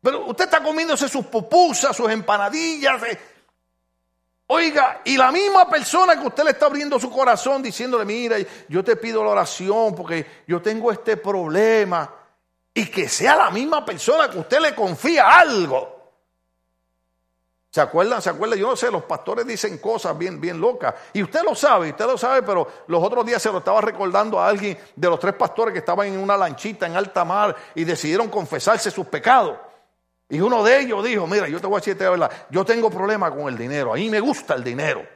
Pero 0.00 0.26
usted 0.26 0.44
está 0.44 0.62
comiéndose 0.62 1.08
sus 1.08 1.26
pupusas, 1.26 1.96
sus 1.96 2.10
empanadillas, 2.10 3.00
Oiga, 4.54 5.00
y 5.06 5.16
la 5.16 5.32
misma 5.32 5.66
persona 5.66 6.20
que 6.20 6.26
usted 6.26 6.44
le 6.44 6.50
está 6.50 6.66
abriendo 6.66 7.00
su 7.00 7.10
corazón 7.10 7.62
diciéndole, 7.62 8.04
mira, 8.04 8.36
yo 8.68 8.84
te 8.84 8.96
pido 8.96 9.24
la 9.24 9.30
oración 9.30 9.94
porque 9.94 10.42
yo 10.46 10.60
tengo 10.60 10.92
este 10.92 11.16
problema, 11.16 12.10
y 12.74 12.84
que 12.86 13.08
sea 13.08 13.34
la 13.34 13.50
misma 13.50 13.82
persona 13.82 14.28
que 14.28 14.38
usted 14.38 14.60
le 14.60 14.74
confía 14.74 15.26
algo. 15.26 16.00
¿Se 17.70 17.80
acuerdan? 17.80 18.20
¿Se 18.20 18.28
acuerdan? 18.28 18.58
Yo 18.58 18.68
no 18.68 18.76
sé, 18.76 18.90
los 18.90 19.04
pastores 19.04 19.46
dicen 19.46 19.78
cosas 19.78 20.18
bien, 20.18 20.38
bien 20.38 20.60
locas. 20.60 20.96
Y 21.14 21.22
usted 21.22 21.40
lo 21.42 21.54
sabe, 21.54 21.88
usted 21.88 22.04
lo 22.04 22.18
sabe, 22.18 22.42
pero 22.42 22.68
los 22.88 23.02
otros 23.02 23.24
días 23.24 23.40
se 23.40 23.50
lo 23.50 23.58
estaba 23.58 23.80
recordando 23.80 24.38
a 24.38 24.48
alguien 24.48 24.76
de 24.94 25.08
los 25.08 25.18
tres 25.18 25.32
pastores 25.32 25.72
que 25.72 25.78
estaban 25.78 26.08
en 26.08 26.18
una 26.18 26.36
lanchita 26.36 26.84
en 26.84 26.94
alta 26.94 27.24
mar 27.24 27.56
y 27.74 27.84
decidieron 27.84 28.28
confesarse 28.28 28.90
sus 28.90 29.06
pecados. 29.06 29.56
Y 30.32 30.40
uno 30.40 30.64
de 30.64 30.80
ellos 30.80 31.04
dijo, 31.04 31.26
mira, 31.26 31.46
yo 31.46 31.60
te 31.60 31.66
voy 31.66 31.76
a 31.76 31.80
decir 31.80 31.94
la 32.00 32.08
verdad, 32.08 32.32
yo 32.48 32.64
tengo 32.64 32.88
problema 32.88 33.30
con 33.30 33.48
el 33.48 33.58
dinero, 33.58 33.92
a 33.92 33.96
mí 33.96 34.08
me 34.08 34.18
gusta 34.18 34.54
el 34.54 34.64
dinero. 34.64 35.06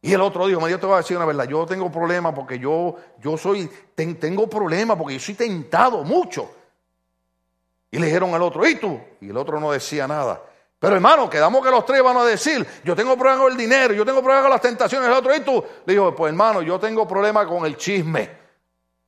Y 0.00 0.12
el 0.12 0.20
otro 0.20 0.46
dijo, 0.46 0.68
yo 0.68 0.78
te 0.78 0.86
voy 0.86 0.94
a 0.94 0.98
decir 0.98 1.16
una 1.16 1.26
verdad, 1.26 1.48
yo 1.48 1.66
tengo 1.66 1.90
problema 1.90 2.32
porque 2.32 2.56
yo, 2.56 2.94
yo 3.18 3.36
soy, 3.36 3.68
tengo 3.96 4.48
problema 4.48 4.96
porque 4.96 5.14
yo 5.14 5.20
soy 5.20 5.34
tentado 5.34 6.04
mucho. 6.04 6.48
Y 7.90 7.98
le 7.98 8.06
dijeron 8.06 8.32
al 8.32 8.42
otro, 8.42 8.64
¿y 8.68 8.76
tú? 8.76 9.00
Y 9.20 9.30
el 9.30 9.36
otro 9.36 9.58
no 9.58 9.72
decía 9.72 10.06
nada. 10.06 10.40
Pero 10.78 10.94
hermano, 10.94 11.28
quedamos 11.28 11.64
que 11.64 11.70
los 11.72 11.84
tres 11.84 12.00
van 12.00 12.18
a 12.18 12.24
decir, 12.24 12.64
yo 12.84 12.94
tengo 12.94 13.16
problema 13.16 13.42
con 13.42 13.50
el 13.50 13.58
dinero, 13.58 13.94
yo 13.94 14.04
tengo 14.04 14.22
problema 14.22 14.42
con 14.42 14.52
las 14.52 14.60
tentaciones, 14.60 15.08
el 15.08 15.14
otro, 15.14 15.34
¿y 15.34 15.40
tú? 15.40 15.60
Le 15.84 15.92
dijo, 15.92 16.14
pues 16.14 16.30
hermano, 16.30 16.62
yo 16.62 16.78
tengo 16.78 17.04
problema 17.08 17.44
con 17.48 17.66
el 17.66 17.76
chisme. 17.76 18.30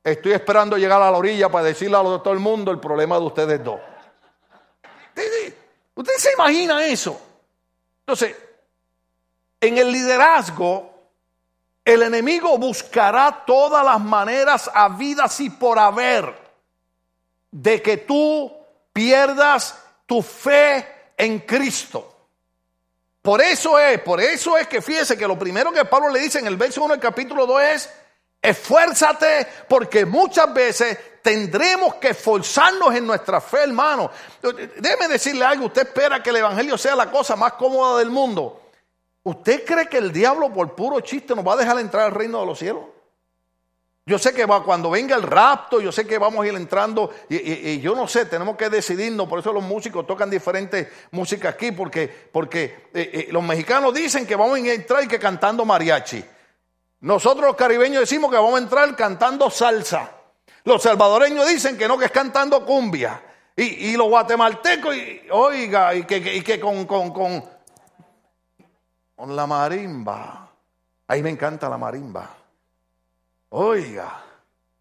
Estoy 0.03 0.33
esperando 0.33 0.77
llegar 0.77 1.01
a 1.01 1.09
la 1.09 1.17
orilla 1.17 1.47
para 1.47 1.63
decirle 1.63 1.95
a 1.95 2.01
todo 2.01 2.33
el 2.33 2.39
mundo 2.39 2.71
el 2.71 2.81
problema 2.81 3.17
de 3.17 3.25
ustedes 3.25 3.63
dos. 3.63 3.79
¿Usted 5.95 6.13
se 6.17 6.33
imagina 6.33 6.85
eso? 6.85 7.19
Entonces, 7.99 8.35
en 9.61 9.77
el 9.77 9.91
liderazgo, 9.91 10.93
el 11.85 12.01
enemigo 12.03 12.57
buscará 12.57 13.43
todas 13.45 13.85
las 13.85 13.99
maneras 13.99 14.69
habidas 14.73 15.39
y 15.39 15.49
por 15.49 15.79
haber 15.79 16.33
de 17.51 17.81
que 17.81 17.97
tú 17.97 18.51
pierdas 18.91 19.77
tu 20.05 20.21
fe 20.21 20.87
en 21.17 21.39
Cristo. 21.39 22.09
Por 23.21 23.41
eso 23.41 23.79
es, 23.79 24.01
por 24.01 24.19
eso 24.19 24.57
es 24.57 24.67
que 24.67 24.81
fíjese 24.81 25.17
que 25.17 25.27
lo 25.27 25.39
primero 25.39 25.71
que 25.71 25.85
Pablo 25.85 26.09
le 26.09 26.19
dice 26.19 26.39
en 26.39 26.47
el 26.47 26.57
verso 26.57 26.83
1 26.83 26.95
del 26.95 27.01
capítulo 27.01 27.45
2 27.45 27.61
es, 27.61 27.89
esfuérzate 28.41 29.47
porque 29.69 30.05
muchas 30.05 30.53
veces 30.53 30.97
tendremos 31.23 31.95
que 31.95 32.09
esforzarnos 32.09 32.93
en 32.93 33.07
nuestra 33.07 33.41
fe, 33.41 33.63
hermano. 33.63 34.11
Déjeme 34.77 35.07
decirle 35.07 35.45
algo, 35.45 35.65
usted 35.67 35.87
espera 35.87 36.21
que 36.21 36.29
el 36.29 36.35
Evangelio 36.35 36.77
sea 36.77 36.95
la 36.95 37.09
cosa 37.09 37.35
más 37.35 37.53
cómoda 37.53 37.97
del 37.97 38.11
mundo. 38.11 38.61
¿Usted 39.23 39.63
cree 39.65 39.87
que 39.87 39.97
el 39.97 40.11
diablo 40.11 40.53
por 40.53 40.75
puro 40.75 40.99
chiste 40.99 41.33
nos 41.33 41.47
va 41.47 41.53
a 41.53 41.57
dejar 41.57 41.79
entrar 41.79 42.05
al 42.05 42.11
reino 42.11 42.41
de 42.41 42.45
los 42.45 42.59
cielos? 42.59 42.83
Yo 44.05 44.19
sé 44.19 44.33
que 44.33 44.45
va, 44.45 44.65
cuando 44.65 44.89
venga 44.89 45.15
el 45.15 45.21
rapto, 45.21 45.79
yo 45.79 45.93
sé 45.93 46.05
que 46.05 46.17
vamos 46.17 46.43
a 46.43 46.47
ir 46.49 46.55
entrando 46.55 47.09
y, 47.29 47.79
yo 47.79 47.95
no 47.95 48.05
sé, 48.05 48.25
tenemos 48.25 48.57
que 48.57 48.69
decidirnos, 48.69 49.29
por 49.29 49.39
eso 49.39 49.53
los 49.53 49.63
músicos 49.63 50.05
tocan 50.05 50.29
diferentes 50.29 50.89
músicas 51.11 51.53
aquí, 51.53 51.71
porque, 51.71 52.09
porque 52.09 52.89
eh, 52.93 53.11
eh, 53.13 53.27
los 53.31 53.41
mexicanos 53.41 53.93
dicen 53.93 54.27
que 54.27 54.35
vamos 54.35 54.59
a 54.59 54.73
entrar 54.73 55.05
y 55.05 55.07
que 55.07 55.19
cantando 55.19 55.63
mariachi. 55.63 56.21
Nosotros 56.99 57.45
los 57.45 57.55
caribeños 57.55 58.01
decimos 58.01 58.29
que 58.29 58.35
vamos 58.35 58.55
a 58.55 58.63
entrar 58.63 58.93
cantando 58.97 59.49
salsa. 59.49 60.22
Los 60.65 60.81
salvadoreños 60.81 61.47
dicen 61.47 61.77
que 61.77 61.87
no, 61.87 61.97
que 61.97 62.05
es 62.05 62.11
cantando 62.11 62.65
cumbia. 62.65 63.21
Y, 63.55 63.95
los 63.95 64.07
guatemaltecos, 64.07 64.95
oiga, 65.29 65.93
y 65.93 66.05
que, 66.05 66.59
con, 66.59 66.85
con, 66.85 67.13
con, 67.13 67.43
con 69.15 69.35
la 69.35 69.45
marimba. 69.45 70.49
Ahí 71.07 71.21
me 71.21 71.29
encanta 71.29 71.69
la 71.69 71.77
marimba. 71.77 72.29
Oiga, 73.49 74.23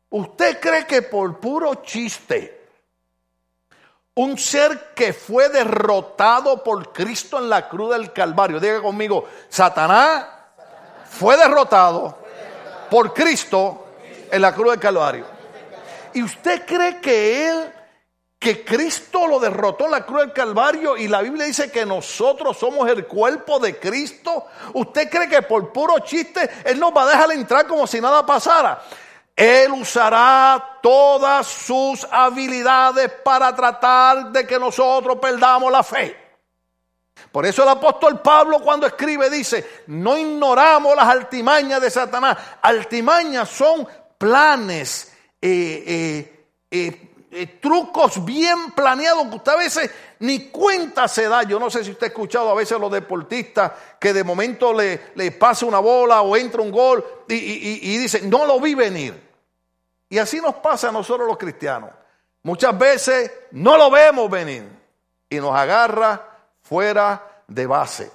¿usted 0.08 0.58
cree 0.58 0.86
que 0.86 1.02
por 1.02 1.38
puro 1.38 1.74
chiste, 1.76 2.68
un 4.14 4.38
ser 4.38 4.92
que 4.94 5.12
fue 5.12 5.50
derrotado 5.50 6.64
por 6.64 6.92
Cristo 6.94 7.38
en 7.38 7.50
la 7.50 7.68
cruz 7.68 7.90
del 7.90 8.10
Calvario, 8.12 8.58
diga 8.58 8.80
conmigo, 8.80 9.28
Satanás 9.50 10.24
fue 11.10 11.36
derrotado 11.36 12.16
por 12.90 13.12
Cristo 13.12 13.88
en 14.30 14.40
la 14.40 14.54
cruz 14.54 14.70
del 14.70 14.80
Calvario. 14.80 15.31
¿Y 16.14 16.22
usted 16.22 16.64
cree 16.66 17.00
que 17.00 17.48
Él, 17.48 17.72
que 18.38 18.64
Cristo 18.64 19.26
lo 19.26 19.38
derrotó 19.38 19.86
en 19.86 19.92
la 19.92 20.04
cruz 20.04 20.20
del 20.20 20.32
Calvario 20.32 20.96
y 20.96 21.08
la 21.08 21.22
Biblia 21.22 21.46
dice 21.46 21.70
que 21.70 21.86
nosotros 21.86 22.56
somos 22.56 22.88
el 22.88 23.06
cuerpo 23.06 23.58
de 23.58 23.78
Cristo? 23.78 24.46
¿Usted 24.74 25.08
cree 25.08 25.28
que 25.28 25.42
por 25.42 25.72
puro 25.72 25.98
chiste 26.00 26.48
Él 26.64 26.78
nos 26.78 26.94
va 26.94 27.04
a 27.04 27.08
dejar 27.08 27.32
entrar 27.32 27.66
como 27.66 27.86
si 27.86 28.00
nada 28.00 28.24
pasara? 28.26 28.82
Él 29.34 29.72
usará 29.72 30.78
todas 30.82 31.46
sus 31.46 32.06
habilidades 32.10 33.10
para 33.24 33.54
tratar 33.54 34.30
de 34.30 34.46
que 34.46 34.58
nosotros 34.58 35.18
perdamos 35.20 35.72
la 35.72 35.82
fe. 35.82 36.16
Por 37.30 37.46
eso 37.46 37.62
el 37.62 37.70
apóstol 37.70 38.20
Pablo 38.20 38.60
cuando 38.60 38.86
escribe 38.86 39.30
dice, 39.30 39.84
no 39.86 40.18
ignoramos 40.18 40.94
las 40.94 41.08
altimañas 41.08 41.80
de 41.80 41.90
Satanás. 41.90 42.36
Altimañas 42.60 43.48
son 43.48 43.88
planes, 44.18 45.11
eh, 45.44 46.46
eh, 46.70 47.08
eh, 47.34 47.46
trucos 47.60 48.24
bien 48.24 48.70
planeados 48.70 49.26
que 49.26 49.36
usted 49.36 49.52
a 49.52 49.56
veces 49.56 49.90
ni 50.20 50.50
cuenta 50.50 51.08
se 51.08 51.28
da. 51.28 51.42
Yo 51.42 51.58
no 51.58 51.68
sé 51.68 51.82
si 51.82 51.90
usted 51.90 52.04
ha 52.04 52.08
escuchado 52.08 52.50
a 52.50 52.54
veces 52.54 52.76
a 52.76 52.80
los 52.80 52.92
deportistas 52.92 53.72
que 53.98 54.12
de 54.12 54.22
momento 54.22 54.72
le, 54.72 55.00
le 55.16 55.32
pasa 55.32 55.66
una 55.66 55.80
bola 55.80 56.22
o 56.22 56.36
entra 56.36 56.62
un 56.62 56.70
gol 56.70 57.04
y, 57.28 57.34
y, 57.34 57.96
dice, 57.98 58.22
no 58.22 58.46
lo 58.46 58.60
vi 58.60 58.76
venir. 58.76 59.20
Y 60.08 60.18
así 60.18 60.40
nos 60.40 60.56
pasa 60.56 60.90
a 60.90 60.92
nosotros 60.92 61.26
los 61.26 61.38
cristianos. 61.38 61.90
Muchas 62.44 62.78
veces 62.78 63.32
no 63.52 63.76
lo 63.76 63.90
vemos 63.90 64.30
venir 64.30 64.68
y 65.28 65.36
nos 65.36 65.56
agarra 65.56 66.38
fuera 66.60 67.42
de 67.48 67.66
base. 67.66 68.10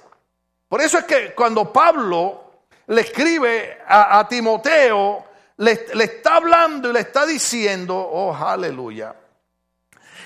Por 0.68 0.80
eso 0.80 0.96
es 0.96 1.04
que 1.04 1.34
cuando 1.34 1.72
Pablo 1.72 2.44
le 2.86 3.02
escribe 3.02 3.78
a 3.86 4.26
Timoteo, 4.28 5.27
le, 5.58 5.86
está 6.04 6.36
hablando 6.36 6.90
y 6.90 6.92
le 6.92 7.00
está 7.00 7.26
diciendo, 7.26 7.96
oh 7.96 8.34
aleluya, 8.34 9.14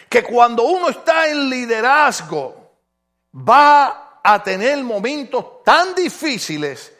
que 0.08 0.22
cuando 0.22 0.64
uno 0.64 0.90
está 0.90 1.28
en 1.28 1.48
liderazgo 1.48 2.72
va 3.34 4.20
a 4.22 4.42
tener 4.42 4.82
momentos 4.84 5.62
tan 5.64 5.94
difíciles 5.94 6.92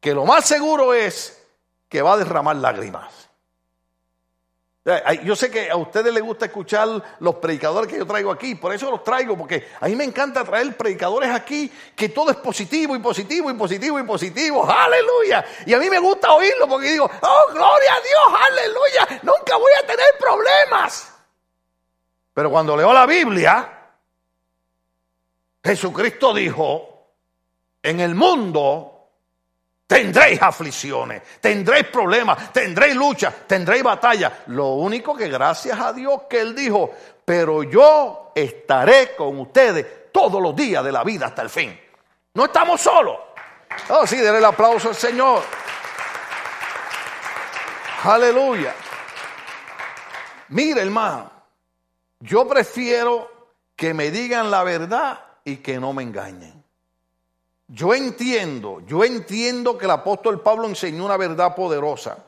que 0.00 0.14
lo 0.14 0.24
más 0.24 0.46
seguro 0.46 0.92
es 0.92 1.42
que 1.88 2.02
va 2.02 2.12
a 2.12 2.18
derramar 2.18 2.56
lágrimas. 2.56 3.17
Yo 5.22 5.36
sé 5.36 5.50
que 5.50 5.70
a 5.70 5.76
ustedes 5.76 6.14
les 6.14 6.22
gusta 6.22 6.46
escuchar 6.46 6.88
los 7.20 7.34
predicadores 7.34 7.90
que 7.92 7.98
yo 7.98 8.06
traigo 8.06 8.30
aquí, 8.30 8.54
por 8.54 8.72
eso 8.72 8.90
los 8.90 9.04
traigo, 9.04 9.36
porque 9.36 9.68
a 9.80 9.86
mí 9.86 9.94
me 9.94 10.04
encanta 10.04 10.44
traer 10.44 10.74
predicadores 10.76 11.30
aquí 11.30 11.70
que 11.94 12.08
todo 12.08 12.30
es 12.30 12.38
positivo 12.38 12.96
y 12.96 12.98
positivo 12.98 13.50
y 13.50 13.54
positivo 13.54 13.98
y 13.98 14.04
positivo, 14.04 14.66
aleluya. 14.66 15.44
Y 15.66 15.74
a 15.74 15.78
mí 15.78 15.90
me 15.90 15.98
gusta 15.98 16.32
oírlo 16.32 16.66
porque 16.66 16.90
digo, 16.90 17.04
oh, 17.04 17.52
gloria 17.52 17.94
a 17.94 18.00
Dios, 18.00 18.40
aleluya, 18.50 19.20
nunca 19.24 19.56
voy 19.56 19.72
a 19.82 19.86
tener 19.86 20.06
problemas. 20.18 21.12
Pero 22.32 22.50
cuando 22.50 22.74
leo 22.74 22.92
la 22.92 23.04
Biblia, 23.04 23.90
Jesucristo 25.62 26.32
dijo, 26.32 27.12
en 27.82 28.00
el 28.00 28.14
mundo 28.14 28.97
Tendréis 29.88 30.42
aflicciones, 30.42 31.22
tendréis 31.40 31.86
problemas, 31.86 32.52
tendréis 32.52 32.94
lucha, 32.94 33.32
tendréis 33.46 33.82
batalla. 33.82 34.44
Lo 34.48 34.74
único 34.74 35.16
que 35.16 35.28
gracias 35.28 35.80
a 35.80 35.94
Dios 35.94 36.24
que 36.28 36.42
Él 36.42 36.54
dijo, 36.54 36.90
pero 37.24 37.62
yo 37.62 38.32
estaré 38.34 39.16
con 39.16 39.40
ustedes 39.40 40.12
todos 40.12 40.42
los 40.42 40.54
días 40.54 40.84
de 40.84 40.92
la 40.92 41.02
vida 41.04 41.28
hasta 41.28 41.40
el 41.40 41.48
fin. 41.48 41.80
No 42.34 42.44
estamos 42.44 42.82
solos. 42.82 43.16
Oh, 43.88 44.06
sí, 44.06 44.18
denle 44.18 44.40
el 44.40 44.44
aplauso 44.44 44.90
al 44.90 44.94
Señor. 44.94 45.42
Aleluya. 48.04 48.74
Mire, 50.48 50.82
hermano, 50.82 51.32
yo 52.20 52.46
prefiero 52.46 53.54
que 53.74 53.94
me 53.94 54.10
digan 54.10 54.50
la 54.50 54.64
verdad 54.64 55.18
y 55.44 55.56
que 55.56 55.80
no 55.80 55.94
me 55.94 56.02
engañen. 56.02 56.57
Yo 57.70 57.94
entiendo, 57.94 58.80
yo 58.86 59.04
entiendo 59.04 59.76
que 59.76 59.84
el 59.84 59.90
apóstol 59.90 60.40
Pablo 60.40 60.66
enseñó 60.66 61.04
una 61.04 61.18
verdad 61.18 61.54
poderosa. 61.54 62.24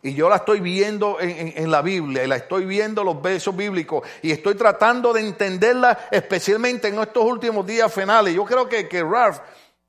Y 0.00 0.14
yo 0.14 0.30
la 0.30 0.36
estoy 0.36 0.60
viendo 0.60 1.18
en, 1.20 1.70
la 1.70 1.82
Biblia, 1.82 2.24
y 2.24 2.26
la 2.26 2.36
estoy 2.36 2.64
viendo 2.64 3.02
en 3.02 3.08
los 3.08 3.20
versos 3.20 3.54
bíblicos, 3.54 4.08
y 4.22 4.30
estoy 4.30 4.54
tratando 4.54 5.12
de 5.12 5.20
entenderla 5.20 6.08
especialmente 6.10 6.88
en 6.88 6.98
estos 7.00 7.22
últimos 7.22 7.66
días 7.66 7.92
finales. 7.92 8.32
Yo 8.32 8.44
creo 8.46 8.66
que, 8.66 8.88
que 8.88 9.02
Ralph 9.02 9.38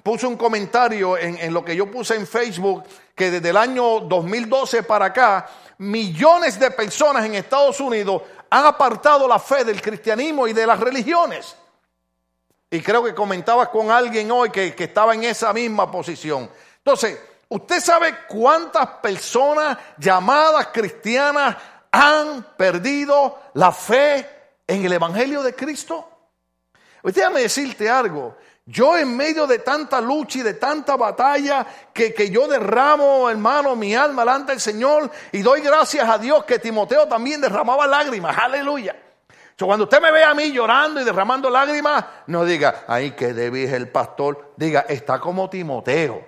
puso 0.03 0.27
un 0.27 0.35
comentario 0.35 1.17
en, 1.17 1.37
en 1.37 1.53
lo 1.53 1.63
que 1.63 1.75
yo 1.75 1.89
puse 1.89 2.15
en 2.15 2.27
Facebook, 2.27 2.83
que 3.15 3.31
desde 3.31 3.51
el 3.51 3.57
año 3.57 4.01
2012 4.01 4.83
para 4.83 5.05
acá, 5.05 5.47
millones 5.77 6.59
de 6.59 6.71
personas 6.71 7.23
en 7.23 7.35
Estados 7.35 7.79
Unidos 7.79 8.23
han 8.49 8.65
apartado 8.65 9.27
la 9.27 9.39
fe 9.39 9.63
del 9.63 9.79
cristianismo 9.79 10.47
y 10.47 10.53
de 10.53 10.67
las 10.67 10.79
religiones. 10.79 11.55
Y 12.73 12.79
creo 12.81 13.03
que 13.03 13.13
comentabas 13.13 13.67
con 13.67 13.91
alguien 13.91 14.31
hoy 14.31 14.49
que, 14.49 14.73
estaba 14.77 15.13
en 15.13 15.25
esa 15.25 15.51
misma 15.51 15.91
posición. 15.91 16.49
Entonces, 16.77 17.19
¿usted 17.49 17.81
sabe 17.81 18.19
cuántas 18.29 18.87
personas 19.01 19.77
llamadas 19.97 20.67
cristianas 20.67 21.57
han 21.91 22.43
perdido 22.55 23.41
la 23.55 23.73
fe 23.73 24.25
en 24.65 24.85
el 24.85 24.93
Evangelio 24.93 25.43
de 25.43 25.53
Cristo? 25.53 26.07
Déjame 27.03 27.41
decirte 27.41 27.89
algo. 27.89 28.37
Yo 28.65 28.97
en 28.97 29.17
medio 29.17 29.47
de 29.47 29.59
tanta 29.59 29.99
lucha 29.99 30.39
y 30.39 30.43
de 30.43 30.53
tanta 30.53 30.95
batalla 30.95 31.67
que, 31.93 32.13
que, 32.13 32.29
yo 32.29 32.47
derramo, 32.47 33.29
hermano, 33.29 33.75
mi 33.75 33.93
alma 33.95 34.21
delante 34.21 34.53
del 34.53 34.61
Señor 34.61 35.11
y 35.33 35.41
doy 35.41 35.59
gracias 35.59 36.07
a 36.07 36.17
Dios 36.17 36.45
que 36.45 36.57
Timoteo 36.57 37.05
también 37.05 37.41
derramaba 37.41 37.85
lágrimas. 37.85 38.37
Aleluya 38.37 38.95
cuando 39.65 39.83
usted 39.85 40.01
me 40.01 40.11
ve 40.11 40.23
a 40.23 40.33
mí 40.33 40.51
llorando 40.51 41.01
y 41.01 41.03
derramando 41.03 41.49
lágrimas, 41.49 42.05
no 42.27 42.45
diga, 42.45 42.85
ay, 42.87 43.11
qué 43.11 43.33
débil 43.33 43.65
es 43.65 43.73
el 43.73 43.89
pastor. 43.89 44.53
Diga, 44.55 44.81
está 44.81 45.19
como 45.19 45.49
Timoteo. 45.49 46.23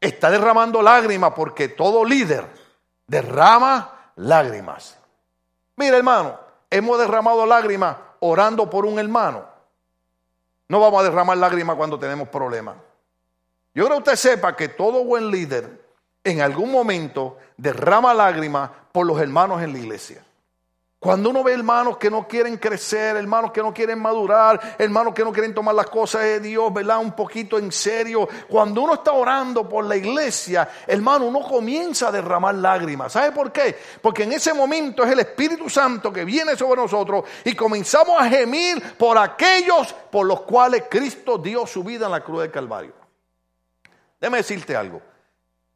Está 0.00 0.30
derramando 0.30 0.82
lágrimas 0.82 1.32
porque 1.34 1.68
todo 1.68 2.04
líder 2.04 2.46
derrama 3.06 4.12
lágrimas. 4.16 4.98
Mira, 5.76 5.96
hermano, 5.96 6.38
hemos 6.70 6.98
derramado 6.98 7.44
lágrimas 7.46 7.96
orando 8.20 8.68
por 8.68 8.86
un 8.86 8.98
hermano. 8.98 9.46
No 10.68 10.80
vamos 10.80 11.00
a 11.00 11.04
derramar 11.04 11.36
lágrimas 11.36 11.76
cuando 11.76 11.98
tenemos 11.98 12.28
problemas. 12.28 12.76
Yo 13.74 13.84
creo 13.86 13.96
que 13.96 14.10
usted 14.10 14.16
sepa 14.16 14.56
que 14.56 14.68
todo 14.68 15.04
buen 15.04 15.30
líder 15.30 15.80
en 16.24 16.40
algún 16.40 16.70
momento 16.70 17.38
derrama 17.56 18.14
lágrimas 18.14 18.70
por 18.92 19.06
los 19.06 19.20
hermanos 19.20 19.62
en 19.62 19.72
la 19.72 19.78
iglesia. 19.78 20.24
Cuando 21.00 21.30
uno 21.30 21.42
ve 21.42 21.54
hermanos 21.54 21.96
que 21.96 22.10
no 22.10 22.28
quieren 22.28 22.58
crecer, 22.58 23.16
hermanos 23.16 23.52
que 23.52 23.62
no 23.62 23.72
quieren 23.72 23.98
madurar, 23.98 24.76
hermanos 24.76 25.14
que 25.14 25.24
no 25.24 25.32
quieren 25.32 25.54
tomar 25.54 25.74
las 25.74 25.88
cosas 25.88 26.20
de 26.24 26.40
Dios, 26.40 26.70
¿verdad? 26.74 26.98
Un 26.98 27.12
poquito 27.12 27.56
en 27.56 27.72
serio. 27.72 28.28
Cuando 28.46 28.82
uno 28.82 28.92
está 28.92 29.12
orando 29.12 29.66
por 29.66 29.86
la 29.86 29.96
iglesia, 29.96 30.68
hermano, 30.86 31.24
uno 31.24 31.40
comienza 31.40 32.08
a 32.08 32.12
derramar 32.12 32.54
lágrimas. 32.56 33.14
¿Sabe 33.14 33.32
por 33.32 33.50
qué? 33.50 33.74
Porque 34.02 34.24
en 34.24 34.32
ese 34.32 34.52
momento 34.52 35.02
es 35.02 35.10
el 35.10 35.20
Espíritu 35.20 35.70
Santo 35.70 36.12
que 36.12 36.26
viene 36.26 36.54
sobre 36.54 36.82
nosotros 36.82 37.24
y 37.44 37.54
comenzamos 37.54 38.20
a 38.20 38.28
gemir 38.28 38.82
por 38.98 39.16
aquellos 39.16 39.94
por 40.10 40.26
los 40.26 40.42
cuales 40.42 40.84
Cristo 40.90 41.38
dio 41.38 41.66
su 41.66 41.82
vida 41.82 42.04
en 42.04 42.12
la 42.12 42.22
cruz 42.22 42.42
del 42.42 42.50
Calvario. 42.50 42.92
Déjame 44.20 44.36
decirte 44.36 44.76
algo. 44.76 45.00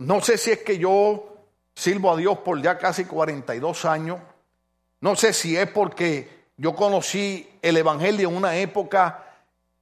No 0.01 0.21
sé 0.21 0.37
si 0.37 0.51
es 0.51 0.59
que 0.59 0.77
yo 0.77 1.35
sirvo 1.75 2.13
a 2.13 2.17
Dios 2.19 2.37
por 2.41 2.61
ya 2.61 2.77
casi 2.77 3.07
42 3.07 3.87
años 3.87 4.19
no 5.05 5.15
sé 5.15 5.35
si 5.35 5.55
es 5.55 5.69
porque 5.69 6.47
yo 6.57 6.75
conocí 6.75 7.59
el 7.61 7.77
Evangelio 7.77 8.31
en 8.31 8.37
una 8.39 8.57
época 8.57 9.23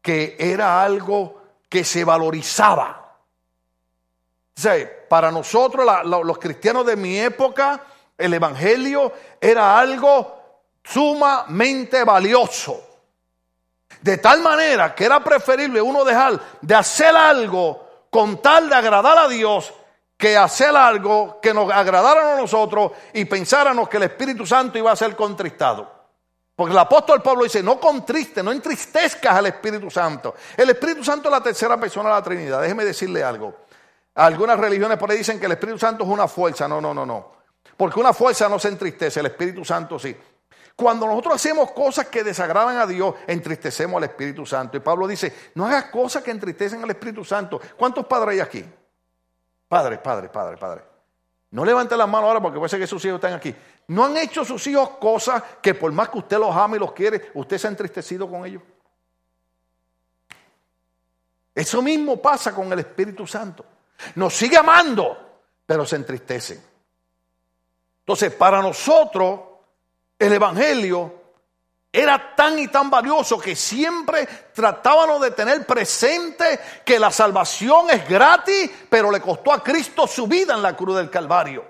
que 0.02 0.34
era 0.36 0.82
algo 0.82 1.40
que 1.68 1.84
se 1.84 2.02
valorizaba. 2.02 3.18
para 5.08 5.30
nosotros, 5.30 5.88
los 6.04 6.38
cristianos 6.38 6.84
de 6.84 6.96
mi 6.96 7.20
época, 7.20 7.84
el 8.18 8.34
Evangelio 8.34 9.12
era 9.40 9.78
algo 9.78 10.40
sumamente 10.82 12.02
valioso. 12.02 12.82
De 14.00 14.18
tal 14.18 14.42
manera 14.42 14.92
que 14.92 15.04
era 15.04 15.22
preferible 15.22 15.80
uno 15.80 16.04
dejar 16.04 16.40
de 16.60 16.74
hacer 16.74 17.14
algo 17.14 18.08
con 18.10 18.42
tal 18.42 18.68
de 18.68 18.74
agradar 18.74 19.16
a 19.18 19.28
Dios 19.28 19.72
que 20.22 20.36
hacer 20.36 20.76
algo 20.76 21.40
que 21.42 21.52
nos 21.52 21.68
agradara 21.72 22.34
a 22.34 22.36
nosotros 22.36 22.92
y 23.12 23.24
pensáramos 23.24 23.88
que 23.88 23.96
el 23.96 24.04
Espíritu 24.04 24.46
Santo 24.46 24.78
iba 24.78 24.92
a 24.92 24.94
ser 24.94 25.16
contristado. 25.16 25.90
Porque 26.54 26.70
el 26.70 26.78
apóstol 26.78 27.20
Pablo 27.20 27.42
dice, 27.42 27.60
no 27.60 27.80
contriste, 27.80 28.40
no 28.40 28.52
entristezcas 28.52 29.34
al 29.34 29.46
Espíritu 29.46 29.90
Santo. 29.90 30.36
El 30.56 30.70
Espíritu 30.70 31.02
Santo 31.02 31.28
es 31.28 31.32
la 31.32 31.42
tercera 31.42 31.76
persona 31.76 32.10
de 32.10 32.14
la 32.14 32.22
Trinidad. 32.22 32.62
Déjeme 32.62 32.84
decirle 32.84 33.24
algo. 33.24 33.52
Algunas 34.14 34.60
religiones 34.60 34.96
por 34.96 35.10
ahí 35.10 35.18
dicen 35.18 35.40
que 35.40 35.46
el 35.46 35.52
Espíritu 35.52 35.80
Santo 35.80 36.04
es 36.04 36.08
una 36.08 36.28
fuerza. 36.28 36.68
No, 36.68 36.80
no, 36.80 36.94
no, 36.94 37.04
no. 37.04 37.32
Porque 37.76 37.98
una 37.98 38.12
fuerza 38.12 38.48
no 38.48 38.60
se 38.60 38.68
entristece, 38.68 39.18
el 39.18 39.26
Espíritu 39.26 39.64
Santo 39.64 39.98
sí. 39.98 40.16
Cuando 40.76 41.04
nosotros 41.08 41.34
hacemos 41.34 41.72
cosas 41.72 42.06
que 42.06 42.22
desagradan 42.22 42.76
a 42.76 42.86
Dios, 42.86 43.16
entristecemos 43.26 43.96
al 43.96 44.04
Espíritu 44.04 44.46
Santo. 44.46 44.76
Y 44.76 44.80
Pablo 44.80 45.08
dice, 45.08 45.34
no 45.56 45.66
hagas 45.66 45.86
cosas 45.86 46.22
que 46.22 46.30
entristecen 46.30 46.80
al 46.84 46.90
Espíritu 46.90 47.24
Santo. 47.24 47.60
¿Cuántos 47.76 48.06
padres 48.06 48.34
hay 48.34 48.40
aquí? 48.40 48.64
Padre, 49.72 49.96
padre, 49.96 50.28
padre, 50.28 50.58
padre. 50.58 50.82
No 51.52 51.64
levante 51.64 51.96
las 51.96 52.06
manos 52.06 52.28
ahora 52.28 52.42
porque 52.42 52.58
puede 52.58 52.68
ser 52.68 52.78
que 52.78 52.86
sus 52.86 53.02
hijos 53.06 53.14
están 53.14 53.32
aquí. 53.32 53.54
No 53.88 54.04
han 54.04 54.14
hecho 54.18 54.44
sus 54.44 54.66
hijos 54.66 54.90
cosas 55.00 55.42
que 55.62 55.72
por 55.72 55.90
más 55.92 56.10
que 56.10 56.18
usted 56.18 56.38
los 56.38 56.54
ama 56.54 56.76
y 56.76 56.78
los 56.78 56.92
quiere, 56.92 57.30
usted 57.32 57.56
se 57.56 57.68
ha 57.68 57.70
entristecido 57.70 58.28
con 58.28 58.44
ellos. 58.44 58.62
Eso 61.54 61.80
mismo 61.80 62.20
pasa 62.20 62.54
con 62.54 62.70
el 62.70 62.80
Espíritu 62.80 63.26
Santo. 63.26 63.64
Nos 64.16 64.34
sigue 64.34 64.58
amando, 64.58 65.40
pero 65.64 65.86
se 65.86 65.96
entristece. 65.96 66.62
Entonces, 68.00 68.34
para 68.34 68.60
nosotros, 68.60 69.40
el 70.18 70.34
Evangelio 70.34 71.21
era 71.92 72.34
tan 72.34 72.58
y 72.58 72.68
tan 72.68 72.88
valioso 72.88 73.38
que 73.38 73.54
siempre 73.54 74.26
tratábamos 74.54 75.20
de 75.20 75.32
tener 75.32 75.66
presente 75.66 76.58
que 76.84 76.98
la 76.98 77.10
salvación 77.10 77.90
es 77.90 78.08
gratis, 78.08 78.70
pero 78.88 79.10
le 79.10 79.20
costó 79.20 79.52
a 79.52 79.62
Cristo 79.62 80.06
su 80.06 80.26
vida 80.26 80.54
en 80.54 80.62
la 80.62 80.74
cruz 80.74 80.96
del 80.96 81.10
Calvario. 81.10 81.66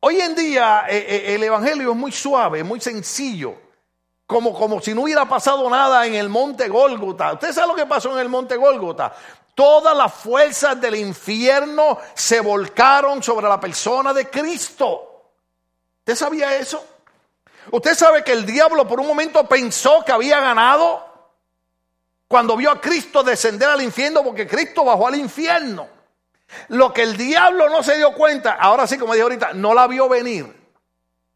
Hoy 0.00 0.20
en 0.20 0.34
día 0.34 0.86
eh, 0.88 1.06
eh, 1.08 1.34
el 1.36 1.44
Evangelio 1.44 1.92
es 1.92 1.96
muy 1.96 2.10
suave, 2.10 2.64
muy 2.64 2.80
sencillo, 2.80 3.54
como, 4.26 4.52
como 4.52 4.80
si 4.80 4.92
no 4.94 5.02
hubiera 5.02 5.28
pasado 5.28 5.70
nada 5.70 6.04
en 6.04 6.16
el 6.16 6.28
monte 6.28 6.68
Gólgota. 6.68 7.34
¿Usted 7.34 7.52
sabe 7.52 7.68
lo 7.68 7.74
que 7.76 7.86
pasó 7.86 8.12
en 8.12 8.18
el 8.18 8.28
monte 8.28 8.56
Gólgota? 8.56 9.14
Todas 9.54 9.96
las 9.96 10.12
fuerzas 10.12 10.80
del 10.80 10.96
infierno 10.96 11.98
se 12.14 12.40
volcaron 12.40 13.22
sobre 13.22 13.48
la 13.48 13.60
persona 13.60 14.12
de 14.12 14.28
Cristo. 14.28 15.32
¿Usted 16.00 16.16
sabía 16.16 16.56
eso? 16.56 16.84
Usted 17.70 17.94
sabe 17.94 18.24
que 18.24 18.32
el 18.32 18.46
diablo 18.46 18.86
por 18.86 19.00
un 19.00 19.06
momento 19.06 19.46
pensó 19.46 20.04
que 20.04 20.12
había 20.12 20.40
ganado 20.40 21.06
cuando 22.28 22.56
vio 22.56 22.70
a 22.70 22.80
Cristo 22.80 23.22
descender 23.22 23.68
al 23.68 23.82
infierno 23.82 24.22
porque 24.22 24.46
Cristo 24.46 24.84
bajó 24.84 25.08
al 25.08 25.16
infierno. 25.16 25.88
Lo 26.68 26.92
que 26.92 27.02
el 27.02 27.16
diablo 27.16 27.68
no 27.68 27.82
se 27.82 27.96
dio 27.96 28.12
cuenta, 28.14 28.52
ahora 28.52 28.86
sí 28.86 28.98
como 28.98 29.12
dije 29.12 29.22
ahorita, 29.22 29.52
no 29.54 29.74
la 29.74 29.86
vio 29.86 30.08
venir. 30.08 30.56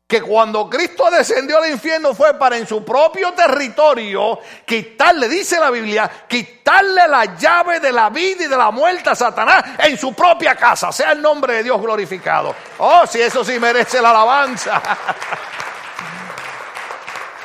Que 0.07 0.21
cuando 0.21 0.69
Cristo 0.69 1.11
descendió 1.11 1.57
al 1.57 1.71
infierno 1.71 2.15
fue 2.15 2.39
para 2.39 2.59
en 2.59 2.67
su 2.67 2.85
propio 2.85 3.33
territorio 3.33 4.41
quitarle, 4.67 5.27
dice 5.27 5.59
la 5.59 5.71
Biblia, 5.71 6.11
quitarle 6.29 7.09
la 7.09 7.37
llave 7.37 7.81
de 7.81 7.93
la 7.93 8.11
vida 8.11 8.45
y 8.45 8.49
de 8.49 8.57
la 8.57 8.71
muerte 8.71 9.09
a 9.09 9.15
Satanás 9.15 9.65
en 9.79 9.97
su 9.97 10.13
propia 10.13 10.55
casa. 10.55 10.93
Sea 10.93 11.13
el 11.13 11.23
nombre 11.23 11.55
de 11.55 11.63
Dios 11.63 11.81
glorificado. 11.81 12.55
Oh, 12.79 13.07
si 13.07 13.23
eso 13.23 13.43
sí 13.43 13.59
merece 13.59 14.03
la 14.03 14.11
alabanza. 14.11 14.83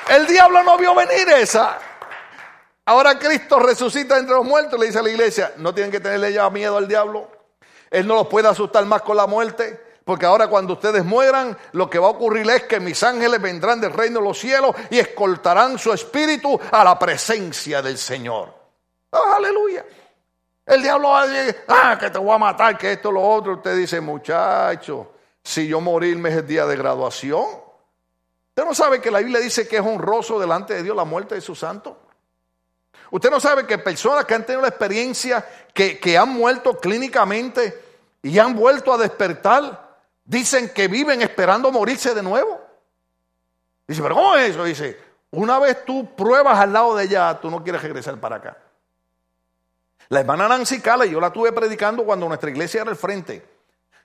El 0.10 0.26
diablo 0.26 0.64
no 0.64 0.78
vio 0.78 0.96
venir 0.96 1.28
esa. 1.30 1.78
Ahora 2.86 3.20
Cristo 3.20 3.60
resucita 3.60 4.18
entre 4.18 4.36
los 4.36 4.46
muertos, 4.46 4.80
le 4.80 4.86
dice 4.86 5.00
a 5.00 5.02
la 5.02 5.10
iglesia, 5.10 5.54
no 5.58 5.74
tienen 5.74 5.92
que 5.92 6.00
tenerle 6.00 6.32
ya 6.32 6.50
miedo 6.50 6.78
al 6.78 6.88
diablo. 6.88 7.30
Él 7.92 8.08
no 8.08 8.16
los 8.16 8.28
puede 8.28 8.48
asustar 8.48 8.86
más 8.86 9.02
con 9.02 9.18
la 9.18 9.28
muerte, 9.28 9.98
porque 10.06 10.26
ahora 10.26 10.48
cuando 10.48 10.74
ustedes 10.74 11.04
mueran, 11.04 11.58
lo 11.74 11.90
que 11.90 12.00
va 12.00 12.08
a 12.08 12.12
ocurrir 12.12 12.50
es 12.50 12.64
que 12.64 12.80
mis 12.80 13.04
ángeles 13.04 13.42
vendrán 13.42 13.82
del 13.82 13.92
reino 13.92 14.20
de 14.20 14.26
los 14.26 14.40
cielos 14.40 14.74
y 14.90 15.00
escoltarán 15.00 15.78
su 15.78 15.92
espíritu 15.92 16.58
a 16.72 16.84
la 16.86 16.98
presencia 16.98 17.82
del 17.82 17.98
Señor. 17.98 18.54
Oh, 19.10 19.34
aleluya. 19.36 19.84
El 20.66 20.82
diablo 20.82 21.10
va 21.10 21.24
a 21.24 21.28
decir, 21.28 21.64
ah, 21.68 21.98
que 22.00 22.10
te 22.10 22.20
voy 22.20 22.34
a 22.34 22.38
matar, 22.38 22.78
que 22.78 22.94
esto, 22.94 23.12
lo 23.12 23.22
otro. 23.22 23.56
Usted 23.56 23.76
dice, 23.76 24.00
muchacho, 24.00 25.12
si 25.44 25.68
yo 25.68 25.82
morirme 25.82 26.30
es 26.30 26.38
el 26.38 26.48
día 26.48 26.66
de 26.66 26.78
graduación. 26.78 27.67
¿Usted 28.58 28.70
no 28.70 28.74
sabe 28.74 29.00
que 29.00 29.12
la 29.12 29.20
Biblia 29.20 29.40
dice 29.40 29.68
que 29.68 29.76
es 29.76 29.84
honroso 29.84 30.40
delante 30.40 30.74
de 30.74 30.82
Dios 30.82 30.96
la 30.96 31.04
muerte 31.04 31.36
de 31.36 31.42
su 31.42 31.54
santo? 31.54 31.96
¿Usted 33.12 33.30
no 33.30 33.40
sabe 33.40 33.68
que 33.68 33.78
personas 33.78 34.26
que 34.26 34.34
han 34.34 34.48
tenido 34.48 34.64
la 34.64 34.70
experiencia, 34.70 35.48
que, 35.72 36.00
que 36.00 36.18
han 36.18 36.30
muerto 36.30 36.76
clínicamente 36.76 37.80
y 38.24 38.40
han 38.40 38.56
vuelto 38.56 38.92
a 38.92 38.98
despertar, 38.98 40.00
dicen 40.26 40.70
que 40.74 40.88
viven 40.88 41.22
esperando 41.22 41.72
morirse 41.72 42.16
de 42.16 42.24
nuevo? 42.24 42.60
Dice, 43.88 44.02
pero 44.02 44.16
¿cómo 44.16 44.36
es 44.36 44.50
eso? 44.50 44.64
Dice, 44.64 45.00
una 45.30 45.60
vez 45.60 45.86
tú 45.86 46.16
pruebas 46.16 46.58
al 46.58 46.74
lado 46.74 46.96
de 46.96 47.04
ella, 47.04 47.40
tú 47.40 47.52
no 47.52 47.64
quieres 47.64 47.84
regresar 47.84 48.20
para 48.20 48.38
acá. 48.38 48.58
La 50.10 50.22
hermana 50.22 50.48
Nancy 50.48 50.82
Cala, 50.82 51.06
yo 51.06 51.22
la 51.22 51.32
tuve 51.32 51.52
predicando 51.52 52.04
cuando 52.04 52.28
nuestra 52.28 52.50
iglesia 52.50 52.82
era 52.82 52.90
el 52.90 52.98
frente. 52.98 53.57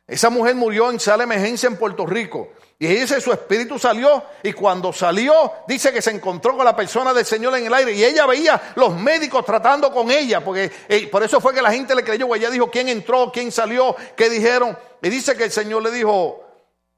Esa 0.06 0.30
mujer 0.30 0.54
murió 0.54 0.90
en 0.90 0.98
sala 0.98 1.24
emergencia 1.24 1.68
en 1.68 1.76
Puerto 1.76 2.04
Rico. 2.06 2.50
Y 2.78 2.86
dice, 2.88 3.20
su 3.20 3.32
espíritu 3.32 3.78
salió 3.78 4.24
y 4.42 4.52
cuando 4.52 4.92
salió, 4.92 5.52
dice 5.68 5.92
que 5.92 6.02
se 6.02 6.10
encontró 6.10 6.56
con 6.56 6.64
la 6.64 6.74
persona 6.74 7.14
del 7.14 7.24
Señor 7.24 7.56
en 7.56 7.66
el 7.66 7.74
aire 7.74 7.92
y 7.92 8.02
ella 8.02 8.26
veía 8.26 8.60
los 8.74 8.96
médicos 8.96 9.44
tratando 9.44 9.92
con 9.92 10.10
ella, 10.10 10.42
porque 10.42 10.68
eh, 10.88 11.06
por 11.06 11.22
eso 11.22 11.40
fue 11.40 11.54
que 11.54 11.62
la 11.62 11.70
gente 11.70 11.94
le 11.94 12.02
creyó, 12.02 12.34
ella 12.34 12.50
dijo 12.50 12.68
quién 12.72 12.88
entró, 12.88 13.30
quién 13.32 13.52
salió, 13.52 13.94
qué 14.16 14.28
dijeron. 14.28 14.76
Y 15.00 15.10
dice 15.10 15.36
que 15.36 15.44
el 15.44 15.52
Señor 15.52 15.84
le 15.84 15.92
dijo, 15.92 16.44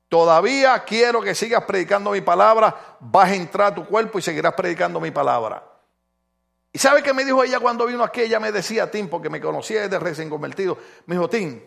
todavía 0.09 0.83
quiero 0.85 1.21
que 1.21 1.35
sigas 1.35 1.65
predicando 1.65 2.13
mi 2.13 2.23
palabra, 2.23 2.97
vas 3.01 3.29
a 3.31 3.35
entrar 3.35 3.73
a 3.73 3.75
tu 3.75 3.85
cuerpo 3.85 4.19
y 4.19 4.23
seguirás 4.23 4.55
predicando 4.55 5.01
mi 5.01 5.11
palabra. 5.11 5.63
¿Y 6.73 6.79
sabe 6.79 7.03
qué 7.03 7.13
me 7.13 7.27
dijo 7.27 7.45
ella 7.45 7.61
cuando 7.61 7.85
vino 7.85 8.03
aquí? 8.03 8.23
Ella 8.23 8.41
me 8.41 8.53
decía, 8.53 8.91
Tim, 8.91 9.09
porque 9.09 9.29
me 9.29 9.39
conocía 9.39 9.83
desde 9.83 9.99
recién 9.99 10.31
convertido, 10.31 10.79
me 11.05 11.15
dijo, 11.15 11.29
Tim, 11.29 11.61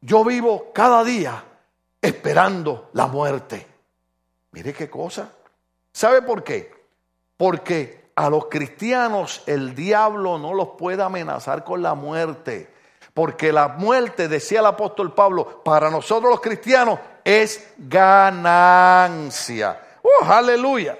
yo 0.00 0.24
vivo 0.24 0.72
cada 0.72 1.04
día 1.04 1.44
esperando 2.00 2.90
la 2.94 3.06
muerte. 3.06 3.66
Mire 4.52 4.72
qué 4.72 4.88
cosa. 4.88 5.30
¿Sabe 5.92 6.22
por 6.22 6.42
qué? 6.42 6.72
Porque 7.36 8.10
a 8.14 8.30
los 8.30 8.46
cristianos 8.46 9.42
el 9.46 9.74
diablo 9.74 10.38
no 10.38 10.54
los 10.54 10.70
puede 10.70 11.02
amenazar 11.02 11.64
con 11.64 11.82
la 11.82 11.94
muerte. 11.94 12.72
Porque 13.12 13.52
la 13.52 13.68
muerte, 13.68 14.28
decía 14.28 14.60
el 14.60 14.66
apóstol 14.66 15.14
Pablo, 15.14 15.62
para 15.64 15.90
nosotros 15.90 16.30
los 16.30 16.40
cristianos 16.40 16.98
es 17.24 17.72
ganancia. 17.76 19.80
¡Oh, 20.02 20.24
aleluya! 20.24 20.96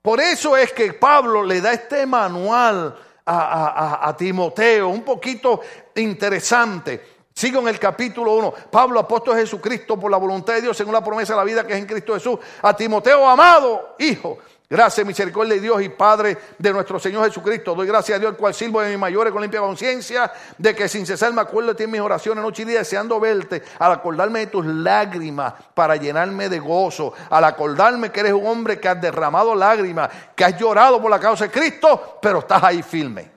Por 0.00 0.20
eso 0.20 0.56
es 0.56 0.72
que 0.72 0.94
Pablo 0.94 1.42
le 1.42 1.60
da 1.60 1.72
este 1.72 2.06
manual 2.06 2.96
a, 3.26 4.08
a 4.08 4.16
Timoteo, 4.16 4.88
un 4.88 5.02
poquito 5.02 5.60
interesante. 5.96 7.17
Sigo 7.38 7.60
en 7.60 7.68
el 7.68 7.78
capítulo 7.78 8.34
1. 8.34 8.54
Pablo, 8.68 8.98
apóstol 8.98 9.36
de 9.36 9.42
Jesucristo, 9.42 9.96
por 9.96 10.10
la 10.10 10.16
voluntad 10.16 10.54
de 10.54 10.62
Dios, 10.62 10.76
según 10.76 10.92
la 10.92 11.04
promesa 11.04 11.34
de 11.34 11.36
la 11.36 11.44
vida 11.44 11.64
que 11.64 11.72
es 11.72 11.78
en 11.78 11.86
Cristo 11.86 12.14
Jesús, 12.14 12.36
a 12.60 12.74
Timoteo, 12.74 13.28
amado 13.28 13.94
hijo, 14.00 14.38
Gracias, 14.68 15.06
misericordia 15.06 15.54
de 15.54 15.60
Dios 15.60 15.80
y 15.80 15.88
Padre 15.88 16.36
de 16.58 16.72
nuestro 16.72 16.98
Señor 16.98 17.24
Jesucristo. 17.24 17.76
Doy 17.76 17.86
gracias 17.86 18.16
a 18.16 18.18
Dios, 18.18 18.32
el 18.32 18.36
cual 18.36 18.52
sirvo 18.52 18.80
de 18.80 18.90
mis 18.90 18.98
mayores 18.98 19.32
con 19.32 19.40
limpia 19.40 19.60
conciencia, 19.60 20.30
de 20.58 20.74
que 20.74 20.88
sin 20.88 21.06
cesar 21.06 21.32
me 21.32 21.40
acuerdo 21.40 21.70
de 21.70 21.76
ti 21.76 21.84
en 21.84 21.92
mis 21.92 22.00
oraciones 22.00 22.42
noche 22.42 22.62
y 22.62 22.64
día, 22.66 22.80
deseando 22.80 23.20
verte, 23.20 23.62
al 23.78 23.92
acordarme 23.92 24.40
de 24.40 24.46
tus 24.48 24.66
lágrimas 24.66 25.54
para 25.74 25.94
llenarme 25.94 26.48
de 26.48 26.58
gozo, 26.58 27.14
al 27.30 27.44
acordarme 27.44 28.10
que 28.10 28.20
eres 28.20 28.32
un 28.32 28.46
hombre 28.46 28.80
que 28.80 28.88
has 28.88 29.00
derramado 29.00 29.54
lágrimas, 29.54 30.10
que 30.34 30.44
has 30.44 30.58
llorado 30.58 31.00
por 31.00 31.10
la 31.10 31.20
causa 31.20 31.44
de 31.44 31.50
Cristo, 31.52 32.18
pero 32.20 32.40
estás 32.40 32.64
ahí 32.64 32.82
firme. 32.82 33.30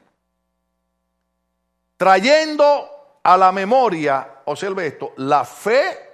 Trayendo 1.95 3.00
a 3.23 3.37
la 3.37 3.51
memoria, 3.51 4.41
observe 4.45 4.87
esto, 4.87 5.13
la 5.17 5.45
fe 5.45 6.11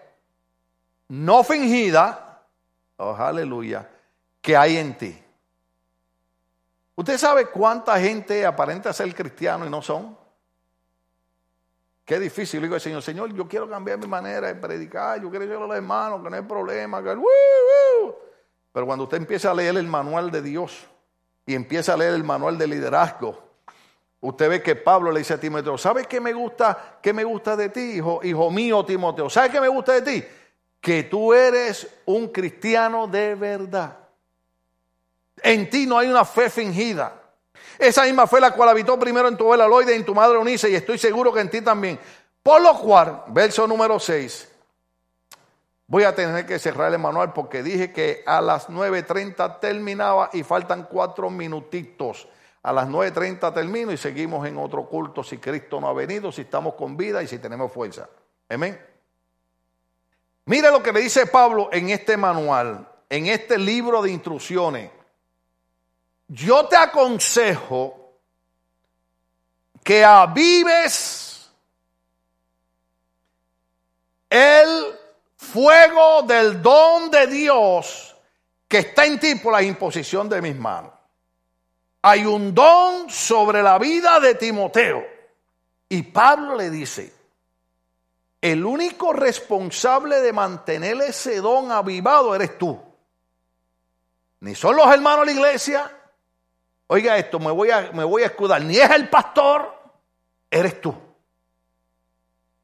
no 1.10 1.44
fingida, 1.44 2.44
oh 2.98 3.16
aleluya, 3.16 3.90
que 4.42 4.58
hay 4.58 4.78
en 4.78 4.98
ti. 4.98 5.24
¿Usted 6.96 7.18
sabe 7.18 7.46
cuánta 7.46 8.00
gente 8.00 8.46
aparenta 8.46 8.92
ser 8.92 9.14
cristiano 9.14 9.66
y 9.66 9.70
no 9.70 9.82
son? 9.82 10.18
Qué 12.04 12.20
difícil. 12.20 12.62
Le 12.62 12.68
digo 12.68 12.76
al 12.76 12.82
Señor, 12.82 13.02
Señor, 13.02 13.34
yo 13.34 13.48
quiero 13.48 13.70
cambiar 13.70 14.00
mi 14.00 14.08
manera 14.08 14.48
de 14.48 14.56
predicar, 14.56 15.22
yo 15.22 15.30
quiero 15.30 15.46
decirle 15.46 15.64
a 15.64 15.68
los 15.68 15.76
hermanos 15.76 16.24
que 16.24 16.30
no 16.30 16.36
hay 16.36 16.42
problema. 16.42 17.04
Que, 17.04 17.16
Pero 18.72 18.86
cuando 18.86 19.04
usted 19.04 19.18
empieza 19.18 19.52
a 19.52 19.54
leer 19.54 19.78
el 19.78 19.88
manual 19.88 20.32
de 20.32 20.42
Dios 20.42 20.88
y 21.46 21.54
empieza 21.54 21.94
a 21.94 21.98
leer 21.98 22.14
el 22.14 22.24
manual 22.24 22.58
de 22.58 22.68
liderazgo, 22.68 23.47
usted 24.22 24.50
ve 24.50 24.64
que 24.64 24.76
Pablo 24.76 25.12
le 25.12 25.20
dice 25.20 25.34
a 25.34 25.40
Timoteo, 25.40 25.78
¿sabes 25.78 26.08
qué 26.08 26.20
me 26.20 26.34
gusta, 26.34 27.00
qué 27.02 27.14
me 27.14 27.24
gusta 27.24 27.56
de 27.56 27.70
ti, 27.70 27.98
hijo, 27.98 28.20
hijo 28.24 28.52
mío 28.52 28.84
Timoteo? 28.86 29.30
¿Sabes 29.30 29.52
qué 29.52 29.62
me 29.62 29.68
gusta 29.68 29.94
de 29.94 30.02
ti? 30.02 30.28
Que 30.82 31.04
tú 31.04 31.34
eres 31.34 31.88
un 32.06 32.30
cristiano 32.30 33.08
de 33.08 33.36
verdad. 33.36 33.98
En 35.42 35.70
ti 35.70 35.86
no 35.86 35.98
hay 35.98 36.08
una 36.08 36.26
fe 36.26 36.50
fingida. 36.50 37.14
Esa 37.78 38.04
misma 38.04 38.26
fe 38.26 38.40
la 38.40 38.52
cual 38.52 38.70
habitó 38.70 38.98
primero 38.98 39.28
en 39.28 39.38
tu 39.38 39.52
abuela 39.52 39.92
y 39.92 39.96
en 39.96 40.06
tu 40.06 40.16
madre 40.16 40.38
Unice, 40.38 40.70
y 40.70 40.76
estoy 40.76 40.98
seguro 40.98 41.32
que 41.32 41.42
en 41.42 41.50
ti 41.50 41.62
también. 41.62 42.00
Por 42.42 42.62
lo 42.62 42.78
cual, 42.80 43.24
verso 43.28 43.68
número 43.68 44.00
6, 44.00 44.50
voy 45.88 46.04
a 46.04 46.16
tener 46.16 46.46
que 46.46 46.60
cerrar 46.60 46.92
el 46.92 47.00
manual 47.00 47.34
porque 47.34 47.62
dije 47.62 47.92
que 47.92 48.24
a 48.26 48.42
las 48.42 48.70
9.30 48.70 49.60
terminaba 49.60 50.30
y 50.34 50.44
faltan 50.44 50.84
cuatro 50.84 51.30
minutitos. 51.30 52.28
A 52.68 52.74
las 52.74 52.90
9.30 52.90 53.54
termino 53.54 53.94
y 53.94 53.98
seguimos 53.98 54.46
en 54.46 54.58
otro 54.58 54.86
culto 54.90 55.24
si 55.24 55.38
Cristo 55.38 55.80
no 55.80 55.88
ha 55.88 55.94
venido, 55.94 56.34
si 56.34 56.42
estamos 56.42 56.74
con 56.74 56.98
vida 56.98 57.24
y 57.24 57.28
si 57.28 57.40
tenemos 57.40 57.72
fuerza. 57.72 58.10
Amén. 58.50 58.78
Mire 60.44 60.70
lo 60.70 60.84
que 60.84 60.92
le 60.92 61.00
dice 61.00 61.28
Pablo 61.28 61.70
en 61.72 61.90
este 61.90 62.18
manual, 62.18 62.86
en 63.10 63.28
este 63.28 63.58
libro 63.58 64.02
de 64.02 64.12
instrucciones 64.12 64.92
yo 66.28 66.68
te 66.68 66.76
aconsejo 66.76 68.20
que 69.82 70.04
avives 70.04 71.50
el 74.30 74.94
fuego 75.38 76.24
del 76.24 76.62
don 76.62 77.10
de 77.10 77.28
Dios 77.28 78.14
que 78.68 78.80
está 78.80 79.06
en 79.06 79.18
ti 79.18 79.36
por 79.36 79.54
la 79.54 79.64
imposición 79.64 80.28
de 80.28 80.42
mis 80.42 80.58
manos. 80.58 80.97
Hay 82.02 82.26
un 82.26 82.54
don 82.54 83.10
sobre 83.10 83.62
la 83.62 83.78
vida 83.80 84.20
de 84.20 84.36
Timoteo. 84.36 85.06
Y 85.90 86.04
Pablo 86.04 86.56
le 86.56 86.70
dice, 86.70 87.14
el 88.42 88.66
único 88.66 89.14
responsable 89.14 90.22
de 90.22 90.34
mantener 90.34 91.02
ese 91.02 91.42
don 91.42 91.72
avivado 91.72 92.36
eres 92.36 92.58
tú. 92.58 92.80
Ni 94.42 94.54
son 94.54 94.76
los 94.76 94.88
hermanos 94.94 95.26
de 95.26 95.34
la 95.34 95.40
iglesia, 95.40 95.92
Oiga 96.88 97.18
esto, 97.18 97.38
me 97.40 97.52
voy 97.52 97.70
a, 97.70 97.92
me 97.94 98.06
voy 98.06 98.24
a 98.24 98.28
escudar. 98.28 98.62
Ni 98.62 98.78
es 98.78 98.90
el 98.92 99.10
pastor, 99.10 99.74
eres 100.50 100.80
tú. 100.80 100.96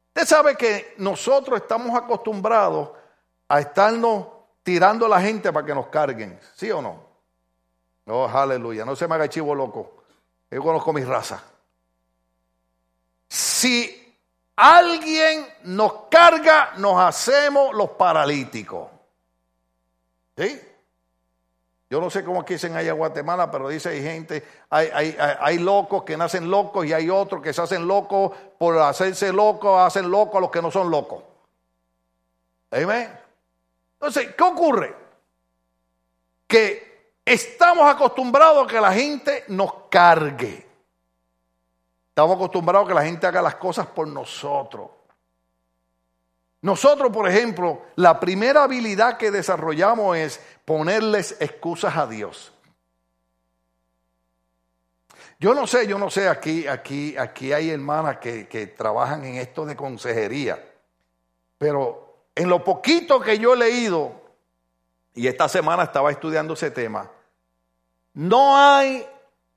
Usted 0.08 0.26
sabe 0.26 0.56
que 0.56 0.96
nosotros 0.98 1.62
estamos 1.62 1.96
acostumbrados 1.96 2.92
a 3.50 3.60
estarnos 3.60 4.28
tirando 4.64 5.06
a 5.08 5.10
la 5.10 5.22
gente 5.22 5.52
para 5.52 5.66
que 5.66 5.76
nos 5.76 5.88
carguen. 5.88 6.40
¿Sí 6.56 6.72
o 6.72 6.82
no? 6.82 7.13
Oh, 8.06 8.28
aleluya. 8.28 8.86
No 8.86 8.96
se 8.96 9.08
me 9.08 9.16
haga 9.16 9.30
chivo 9.30 9.56
loco. 9.56 10.04
Yo 10.52 10.62
conozco 10.62 10.94
mi 10.94 11.04
raza. 11.04 11.44
Si 13.30 14.16
alguien 14.56 15.48
nos 15.64 15.94
carga, 16.10 16.74
nos 16.78 17.00
hacemos 17.00 17.74
los 17.74 17.92
paralíticos. 17.92 18.90
¿Sí? 20.38 20.62
Yo 21.90 22.02
no 22.02 22.10
sé 22.10 22.24
cómo 22.24 22.44
dicen 22.44 22.76
allá 22.76 22.92
en 22.92 22.98
Guatemala, 22.98 23.52
pero 23.52 23.70
dice 23.70 23.90
hay 23.90 24.02
gente, 24.02 24.44
hay, 24.72 25.16
hay, 25.40 25.60
locos 25.60 26.04
que 26.04 26.18
nacen 26.18 26.50
locos 26.50 26.88
y 26.88 26.94
hay 26.94 27.08
otros 27.08 27.40
que 27.40 27.54
se 27.54 27.62
hacen 27.62 27.88
locos 27.88 28.32
por 28.58 28.80
hacerse 28.80 29.32
locos, 29.32 29.80
hacen 29.80 30.10
locos 30.10 30.38
a 30.38 30.40
los 30.40 30.50
que 30.50 30.62
no 30.62 30.72
son 30.72 30.90
locos. 30.90 31.24
Amén. 32.72 33.16
Entonces, 33.94 34.34
¿qué 34.36 34.44
ocurre? 34.44 34.96
Que 36.48 36.93
estamos 37.26 37.90
acostumbrados 37.90 38.66
a 38.66 38.68
que 38.68 38.82
la 38.82 38.94
gente 38.94 39.44
nos 39.48 39.74
cargue. 39.90 40.68
Estamos 42.10 42.36
acostumbrados 42.36 42.86
a 42.86 42.90
que 42.90 42.94
la 42.96 43.06
gente 43.06 43.26
haga 43.26 43.42
las 43.42 43.56
cosas 43.56 43.88
por 43.88 44.08
nosotros. 44.08 44.90
Nosotros, 46.62 47.12
por 47.12 47.28
ejemplo, 47.28 47.82
la 47.96 48.20
primera 48.20 48.64
habilidad 48.64 49.18
que 49.18 49.32
desarrollamos 49.32 50.16
es 50.16 50.40
ponerles 50.64 51.36
excusas 51.40 51.98
a 51.98 52.08
Dios. 52.08 52.54
Yo 55.40 55.54
no 55.54 55.68
sé, 55.68 55.88
yo 55.88 55.98
no 55.98 56.10
sé, 56.10 56.30
aquí, 56.30 56.68
aquí, 56.68 57.18
aquí 57.18 57.52
hay 57.52 57.70
hermanas 57.70 58.20
que, 58.20 58.48
que 58.48 58.68
trabajan 58.68 59.26
en 59.26 59.36
esto 59.36 59.66
de 59.66 59.76
consejería, 59.76 60.64
pero 61.58 62.28
en 62.34 62.48
lo 62.48 62.64
poquito 62.64 63.20
que 63.20 63.38
yo 63.38 63.54
he 63.54 63.58
leído, 63.58 64.23
y 65.14 65.28
esta 65.28 65.48
semana 65.48 65.84
estaba 65.84 66.12
estudiando 66.12 66.54
ese 66.54 66.72
tema, 66.72 67.10
no 68.14 68.58
hay 68.58 69.08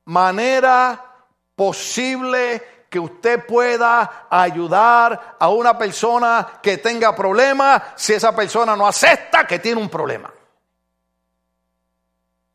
manera 0.04 1.04
posible 1.54 2.86
que 2.88 2.98
usted 3.00 3.44
pueda 3.44 4.26
ayudar 4.30 5.36
a 5.38 5.48
una 5.48 5.76
persona 5.76 6.60
que 6.62 6.78
tenga 6.78 7.14
problemas 7.14 7.82
si 7.96 8.12
esa 8.12 8.34
persona 8.34 8.76
no 8.76 8.86
acepta 8.86 9.46
que 9.46 9.58
tiene 9.58 9.80
un 9.80 9.88
problema. 9.88 10.32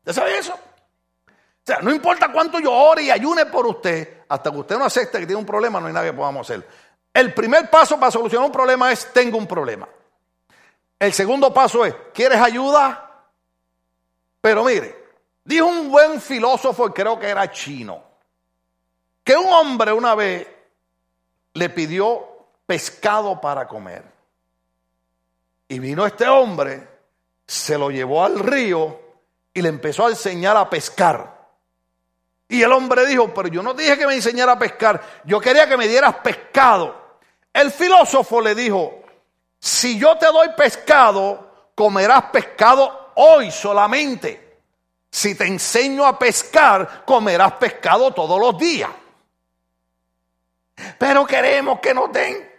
¿Ya 0.04 0.12
sabe 0.12 0.38
eso? 0.38 0.54
O 0.54 1.64
sea, 1.64 1.78
no 1.80 1.92
importa 1.92 2.32
cuánto 2.32 2.58
yo 2.58 2.72
ore 2.72 3.02
y 3.02 3.10
ayune 3.10 3.46
por 3.46 3.66
usted, 3.66 4.24
hasta 4.28 4.50
que 4.50 4.56
usted 4.56 4.78
no 4.78 4.84
acepte 4.84 5.20
que 5.20 5.26
tiene 5.26 5.38
un 5.38 5.46
problema, 5.46 5.78
no 5.78 5.86
hay 5.86 5.92
nada 5.92 6.06
que 6.06 6.12
podamos 6.12 6.48
hacer. 6.48 6.66
El 7.14 7.32
primer 7.34 7.70
paso 7.70 8.00
para 8.00 8.10
solucionar 8.10 8.46
un 8.46 8.52
problema 8.52 8.90
es 8.90 9.12
tengo 9.12 9.38
un 9.38 9.46
problema. 9.46 9.86
El 11.02 11.12
segundo 11.12 11.52
paso 11.52 11.84
es, 11.84 11.96
¿quieres 12.14 12.40
ayuda? 12.40 13.26
Pero 14.40 14.62
mire, 14.62 15.04
dijo 15.42 15.66
un 15.66 15.90
buen 15.90 16.20
filósofo, 16.20 16.94
creo 16.94 17.18
que 17.18 17.26
era 17.26 17.50
chino, 17.50 18.04
que 19.24 19.36
un 19.36 19.52
hombre 19.52 19.92
una 19.92 20.14
vez 20.14 20.46
le 21.54 21.70
pidió 21.70 22.46
pescado 22.64 23.40
para 23.40 23.66
comer. 23.66 24.04
Y 25.66 25.80
vino 25.80 26.06
este 26.06 26.28
hombre, 26.28 26.86
se 27.48 27.76
lo 27.76 27.90
llevó 27.90 28.24
al 28.24 28.38
río 28.38 29.00
y 29.52 29.60
le 29.60 29.70
empezó 29.70 30.06
a 30.06 30.10
enseñar 30.10 30.56
a 30.56 30.70
pescar. 30.70 31.48
Y 32.46 32.62
el 32.62 32.70
hombre 32.70 33.06
dijo, 33.06 33.34
pero 33.34 33.48
yo 33.48 33.60
no 33.60 33.74
dije 33.74 33.98
que 33.98 34.06
me 34.06 34.14
enseñara 34.14 34.52
a 34.52 34.58
pescar, 34.60 35.02
yo 35.24 35.40
quería 35.40 35.68
que 35.68 35.76
me 35.76 35.88
dieras 35.88 36.14
pescado. 36.22 37.18
El 37.52 37.72
filósofo 37.72 38.40
le 38.40 38.54
dijo, 38.54 39.01
si 39.62 39.96
yo 39.96 40.18
te 40.18 40.26
doy 40.26 40.48
pescado, 40.56 41.70
comerás 41.76 42.24
pescado 42.32 43.12
hoy 43.14 43.52
solamente. 43.52 44.58
Si 45.08 45.36
te 45.36 45.46
enseño 45.46 46.04
a 46.04 46.18
pescar, 46.18 47.04
comerás 47.04 47.52
pescado 47.52 48.12
todos 48.12 48.40
los 48.40 48.58
días. 48.58 48.90
Pero 50.98 51.24
queremos 51.24 51.78
que 51.78 51.94
nos 51.94 52.10
den, 52.10 52.50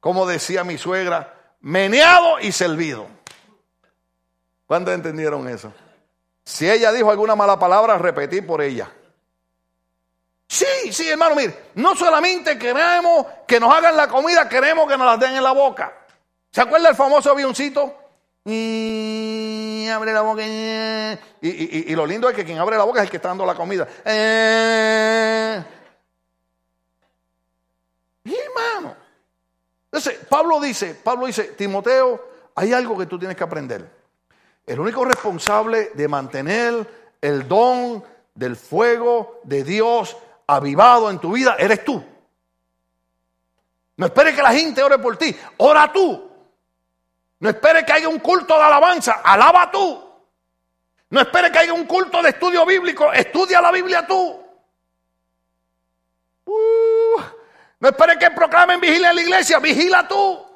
como 0.00 0.26
decía 0.26 0.64
mi 0.64 0.76
suegra, 0.76 1.54
meneado 1.60 2.38
y 2.40 2.52
servido. 2.52 3.06
¿Cuántos 4.66 4.92
entendieron 4.92 5.48
eso? 5.48 5.72
Si 6.44 6.70
ella 6.70 6.92
dijo 6.92 7.10
alguna 7.10 7.34
mala 7.34 7.58
palabra, 7.58 7.96
repetí 7.96 8.42
por 8.42 8.60
ella. 8.60 8.92
Sí, 10.50 10.92
sí, 10.92 11.08
hermano, 11.08 11.36
mire, 11.36 11.54
no 11.76 11.94
solamente 11.94 12.58
queremos 12.58 13.24
que 13.46 13.60
nos 13.60 13.72
hagan 13.72 13.96
la 13.96 14.08
comida, 14.08 14.48
queremos 14.48 14.88
que 14.88 14.98
nos 14.98 15.06
la 15.06 15.16
den 15.16 15.36
en 15.36 15.44
la 15.44 15.52
boca. 15.52 15.92
¿Se 16.50 16.60
acuerda 16.60 16.88
el 16.88 16.96
famoso 16.96 17.30
avioncito? 17.30 17.94
Y 18.44 19.86
abre 19.86 20.12
la 20.12 20.22
boca. 20.22 20.42
Y, 20.42 21.94
lo 21.94 22.04
lindo 22.04 22.28
es 22.28 22.34
que 22.34 22.44
quien 22.44 22.58
abre 22.58 22.76
la 22.76 22.82
boca 22.82 22.98
es 22.98 23.04
el 23.04 23.10
que 23.10 23.18
está 23.18 23.28
dando 23.28 23.46
la 23.46 23.54
comida. 23.54 23.86
Eh, 24.04 25.62
y 28.24 28.34
hermano. 28.34 28.96
Entonces, 29.84 30.18
Pablo 30.28 30.58
dice, 30.60 30.96
Pablo 30.96 31.26
dice, 31.26 31.44
Timoteo, 31.56 32.28
hay 32.56 32.72
algo 32.72 32.98
que 32.98 33.06
tú 33.06 33.20
tienes 33.20 33.36
que 33.36 33.44
aprender. 33.44 33.88
el 34.66 34.80
único 34.80 35.04
responsable 35.04 35.92
de 35.94 36.08
mantener 36.08 37.14
el 37.20 37.46
don 37.46 38.02
del 38.34 38.56
fuego 38.56 39.40
de 39.44 39.62
Dios 39.62 40.16
avivado 40.56 41.10
en 41.10 41.18
tu 41.18 41.32
vida 41.32 41.56
eres 41.58 41.84
tú. 41.84 42.04
No 43.96 44.06
esperes 44.06 44.34
que 44.34 44.42
la 44.42 44.52
gente 44.52 44.82
ore 44.82 44.98
por 44.98 45.16
ti, 45.16 45.36
ora 45.58 45.92
tú. 45.92 46.30
No 47.38 47.48
esperes 47.48 47.84
que 47.84 47.92
haya 47.92 48.08
un 48.08 48.18
culto 48.18 48.56
de 48.56 48.62
alabanza, 48.62 49.20
alaba 49.24 49.70
tú. 49.70 50.10
No 51.10 51.20
esperes 51.20 51.50
que 51.50 51.58
haya 51.58 51.72
un 51.72 51.84
culto 51.84 52.22
de 52.22 52.30
estudio 52.30 52.64
bíblico, 52.64 53.12
estudia 53.12 53.60
la 53.60 53.70
Biblia 53.70 54.06
tú. 54.06 54.42
Uh, 56.44 57.20
no 57.80 57.88
esperes 57.88 58.18
que 58.18 58.30
proclamen 58.30 58.80
vigilia 58.80 59.10
en 59.10 59.16
la 59.16 59.22
iglesia, 59.22 59.58
vigila 59.58 60.06
tú. 60.06 60.46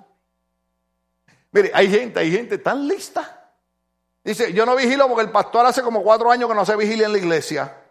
Mire, 1.52 1.70
hay 1.74 1.90
gente, 1.90 2.20
hay 2.20 2.32
gente 2.32 2.58
tan 2.58 2.86
lista. 2.86 3.52
Dice, 4.24 4.52
yo 4.52 4.64
no 4.64 4.74
vigilo 4.74 5.06
porque 5.06 5.24
el 5.24 5.30
pastor 5.30 5.66
hace 5.66 5.82
como 5.82 6.02
cuatro 6.02 6.30
años 6.30 6.48
que 6.48 6.54
no 6.54 6.64
se 6.64 6.76
vigilia 6.76 7.06
en 7.06 7.12
la 7.12 7.18
iglesia. 7.18 7.83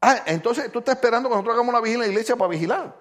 Ah, 0.00 0.22
entonces 0.26 0.70
tú 0.70 0.78
estás 0.78 0.94
esperando 0.94 1.28
que 1.28 1.34
nosotros 1.34 1.54
hagamos 1.54 1.72
una 1.72 1.80
vigilia 1.80 2.04
en 2.04 2.10
la 2.10 2.12
iglesia 2.12 2.36
para 2.36 2.48
vigilar. 2.48 2.94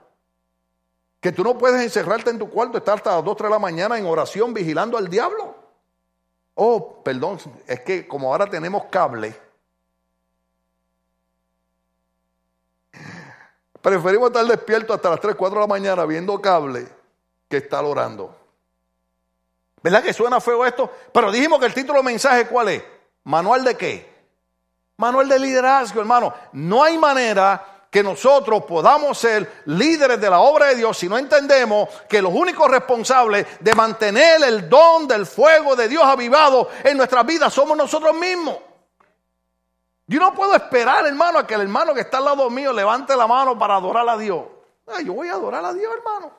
Que 1.19 1.31
tú 1.31 1.43
no 1.43 1.57
puedes 1.57 1.81
encerrarte 1.81 2.29
en 2.29 2.39
tu 2.39 2.49
cuarto, 2.49 2.77
estar 2.77 2.97
hasta 2.97 3.15
las 3.15 3.23
2, 3.23 3.37
3 3.37 3.47
de 3.47 3.53
la 3.53 3.59
mañana 3.59 3.97
en 3.97 4.05
oración 4.05 4.53
vigilando 4.53 4.97
al 4.97 5.07
diablo. 5.07 5.55
Oh, 6.55 7.03
perdón, 7.03 7.39
es 7.67 7.81
que 7.81 8.07
como 8.07 8.31
ahora 8.31 8.49
tenemos 8.49 8.85
cable, 8.85 9.39
preferimos 13.81 14.29
estar 14.29 14.45
despiertos 14.45 14.95
hasta 14.95 15.11
las 15.11 15.19
3, 15.19 15.35
4 15.35 15.55
de 15.55 15.61
la 15.61 15.67
mañana 15.67 16.05
viendo 16.05 16.41
cable 16.41 16.87
que 17.47 17.57
estar 17.57 17.83
orando. 17.85 18.35
¿Verdad 19.83 20.03
que 20.03 20.13
suena 20.13 20.41
feo 20.41 20.65
esto? 20.65 20.91
Pero 21.13 21.31
dijimos 21.31 21.59
que 21.59 21.67
el 21.67 21.73
título 21.73 21.99
del 21.99 22.05
mensaje, 22.05 22.47
¿cuál 22.47 22.69
es? 22.69 22.83
¿Manual 23.23 23.63
de 23.63 23.75
qué? 23.75 24.16
Manual 24.97 25.29
de 25.29 25.39
liderazgo, 25.39 25.99
hermano. 25.99 26.33
No 26.53 26.83
hay 26.83 26.97
manera 26.97 27.77
que 27.89 28.01
nosotros 28.03 28.63
podamos 28.63 29.17
ser 29.17 29.61
líderes 29.65 30.19
de 30.19 30.29
la 30.29 30.39
obra 30.39 30.67
de 30.67 30.75
Dios 30.75 30.97
si 30.97 31.07
no 31.07 31.17
entendemos 31.17 31.87
que 32.09 32.21
los 32.21 32.33
únicos 32.33 32.69
responsables 32.69 33.45
de 33.59 33.75
mantener 33.75 34.43
el 34.43 34.67
don 34.67 35.07
del 35.07 35.25
fuego 35.25 35.75
de 35.75 35.87
Dios 35.87 36.03
avivado 36.03 36.69
en 36.83 36.97
nuestras 36.97 37.25
vidas 37.25 37.53
somos 37.53 37.77
nosotros 37.77 38.15
mismos. 38.15 38.57
Yo 40.07 40.19
no 40.19 40.33
puedo 40.33 40.55
esperar, 40.55 41.05
hermano, 41.05 41.39
a 41.39 41.47
que 41.47 41.53
el 41.53 41.61
hermano 41.61 41.93
que 41.93 42.01
está 42.01 42.17
al 42.17 42.25
lado 42.25 42.49
mío 42.49 42.73
levante 42.73 43.15
la 43.15 43.27
mano 43.27 43.57
para 43.57 43.75
adorar 43.75 44.07
a 44.09 44.17
Dios. 44.17 44.45
yo 45.05 45.13
voy 45.13 45.27
a 45.27 45.33
adorar 45.33 45.63
a 45.63 45.73
Dios, 45.73 45.93
hermano. 45.95 46.31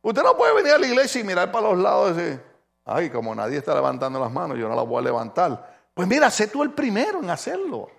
Usted 0.00 0.22
no 0.22 0.36
puede 0.36 0.54
venir 0.54 0.72
a 0.72 0.78
la 0.78 0.86
iglesia 0.86 1.20
y 1.20 1.24
mirar 1.24 1.50
para 1.50 1.68
los 1.68 1.78
lados 1.78 2.12
y 2.12 2.14
decir, 2.14 2.44
ay, 2.84 3.10
como 3.10 3.34
nadie 3.34 3.58
está 3.58 3.74
levantando 3.74 4.20
las 4.20 4.30
manos, 4.30 4.56
yo 4.56 4.68
no 4.68 4.76
las 4.76 4.86
voy 4.86 5.00
a 5.00 5.02
levantar. 5.02 5.75
Pues 5.96 6.06
mira, 6.06 6.30
sé 6.30 6.48
tú 6.48 6.62
el 6.62 6.72
primero 6.72 7.20
en 7.20 7.30
hacerlo. 7.30 7.90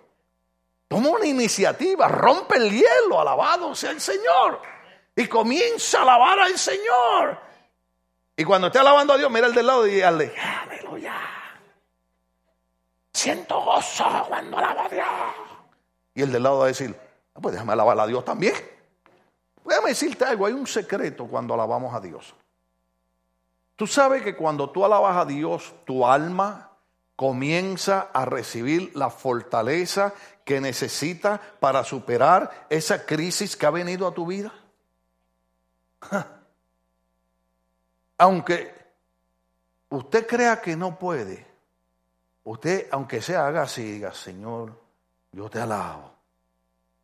Toma 0.88 1.10
una 1.10 1.26
iniciativa, 1.26 2.08
rompe 2.08 2.58
el 2.58 2.70
hielo, 2.70 3.20
alabado 3.20 3.74
sea 3.74 3.90
el 3.90 4.00
Señor. 4.00 4.62
Y 5.16 5.26
comienza 5.28 5.98
a 5.98 6.02
alabar 6.04 6.42
al 6.42 6.60
Señor. 6.60 7.40
Y 8.36 8.44
cuando 8.44 8.68
esté 8.68 8.78
alabando 8.78 9.14
a 9.14 9.18
Dios, 9.18 9.32
mira 9.32 9.48
el 9.48 9.54
del 9.56 9.66
lado 9.66 9.88
y 9.88 9.96
dígale, 9.96 10.32
aleluya. 10.38 11.16
Siento 13.12 13.62
gozo 13.62 14.26
cuando 14.28 14.60
alabo 14.60 14.82
a 14.82 14.90
Dios. 14.90 15.08
Y 16.14 16.22
el 16.22 16.32
del 16.32 16.44
lado 16.44 16.60
va 16.60 16.66
a 16.66 16.68
decir, 16.68 16.96
ah, 17.34 17.40
pues 17.42 17.54
déjame 17.54 17.74
alabar 17.74 18.00
a 18.00 18.06
Dios 18.06 18.24
también. 18.24 18.54
Déjame 19.66 19.90
decirte 19.90 20.24
algo, 20.24 20.46
hay 20.46 20.54
un 20.54 20.68
secreto 20.68 21.26
cuando 21.26 21.56
alabamos 21.56 21.96
a 21.96 22.00
Dios. 22.00 22.36
Tú 23.76 23.88
sabes 23.88 24.22
que 24.22 24.36
cuando 24.36 24.70
tú 24.70 24.86
alabas 24.86 25.18
a 25.18 25.26
Dios, 25.26 25.74
tu 25.84 26.06
alma 26.06 26.67
comienza 27.18 28.12
a 28.14 28.24
recibir 28.26 28.96
la 28.96 29.10
fortaleza 29.10 30.14
que 30.46 30.62
necesita 30.62 31.42
para 31.60 31.84
superar 31.84 32.68
esa 32.70 33.06
crisis 33.06 33.58
que 33.58 33.66
ha 33.66 33.72
venido 33.72 34.08
a 34.08 34.14
tu 34.14 34.28
vida? 34.28 34.54
Aunque 38.20 38.74
usted 39.90 40.28
crea 40.28 40.62
que 40.62 40.78
no 40.78 40.98
puede, 40.98 41.46
usted, 42.44 42.88
aunque 42.92 43.22
se 43.22 43.36
haga 43.36 43.64
así, 43.64 43.84
diga, 43.84 44.14
Señor, 44.14 44.74
yo 45.32 45.50
te 45.50 45.60
alabo, 45.60 46.14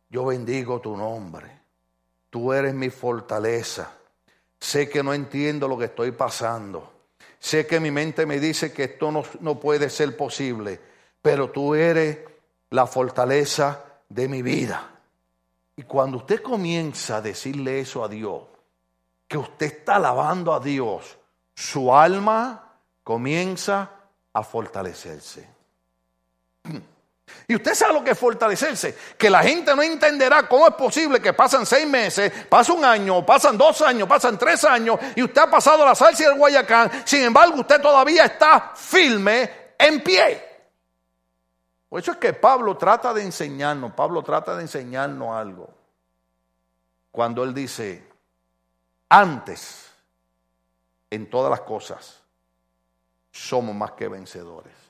yo 0.08 0.24
bendigo 0.24 0.80
tu 0.80 0.96
nombre, 0.96 1.60
tú 2.30 2.52
eres 2.52 2.74
mi 2.74 2.90
fortaleza, 2.90 3.92
sé 4.58 4.88
que 4.88 5.04
no 5.04 5.14
entiendo 5.14 5.68
lo 5.68 5.78
que 5.78 5.84
estoy 5.84 6.10
pasando, 6.10 6.93
sé 7.44 7.66
que 7.66 7.78
mi 7.78 7.90
mente 7.90 8.24
me 8.24 8.40
dice 8.40 8.72
que 8.72 8.84
esto 8.84 9.12
no, 9.12 9.22
no 9.40 9.60
puede 9.60 9.90
ser 9.90 10.16
posible, 10.16 10.80
pero 11.20 11.50
tú 11.50 11.74
eres 11.74 12.20
la 12.70 12.86
fortaleza 12.86 13.84
de 14.08 14.28
mi 14.28 14.40
vida. 14.40 14.98
Y 15.76 15.82
cuando 15.82 16.16
usted 16.16 16.40
comienza 16.40 17.18
a 17.18 17.20
decirle 17.20 17.80
eso 17.80 18.02
a 18.02 18.08
Dios, 18.08 18.44
que 19.28 19.36
usted 19.36 19.66
está 19.66 19.96
alabando 19.96 20.54
a 20.54 20.60
Dios, 20.60 21.18
su 21.54 21.94
alma 21.94 22.78
comienza 23.02 23.90
a 24.32 24.42
fortalecerse. 24.42 25.46
Y 27.46 27.54
usted 27.54 27.74
sabe 27.74 27.94
lo 27.94 28.04
que 28.04 28.12
es 28.12 28.18
fortalecerse, 28.18 28.96
que 29.18 29.28
la 29.28 29.42
gente 29.42 29.74
no 29.74 29.82
entenderá 29.82 30.46
cómo 30.48 30.68
es 30.68 30.74
posible 30.74 31.20
que 31.20 31.32
pasan 31.32 31.66
seis 31.66 31.86
meses, 31.86 32.32
pasa 32.48 32.72
un 32.72 32.84
año, 32.84 33.24
pasan 33.24 33.58
dos 33.58 33.82
años, 33.82 34.08
pasan 34.08 34.38
tres 34.38 34.64
años, 34.64 34.98
y 35.14 35.22
usted 35.22 35.42
ha 35.42 35.50
pasado 35.50 35.84
la 35.84 35.94
salsa 35.94 36.22
y 36.22 36.26
el 36.26 36.38
Guayacán, 36.38 36.90
sin 37.04 37.22
embargo 37.22 37.60
usted 37.60 37.80
todavía 37.80 38.24
está 38.24 38.72
firme 38.74 39.72
en 39.78 40.02
pie. 40.02 40.54
Por 41.88 42.00
eso 42.00 42.12
es 42.12 42.18
que 42.18 42.32
Pablo 42.32 42.76
trata 42.76 43.12
de 43.14 43.22
enseñarnos, 43.22 43.92
Pablo 43.92 44.22
trata 44.22 44.56
de 44.56 44.62
enseñarnos 44.62 45.36
algo. 45.36 45.68
Cuando 47.10 47.44
él 47.44 47.54
dice, 47.54 48.06
antes, 49.08 49.92
en 51.10 51.30
todas 51.30 51.50
las 51.50 51.60
cosas, 51.60 52.20
somos 53.30 53.74
más 53.74 53.92
que 53.92 54.08
vencedores. 54.08 54.83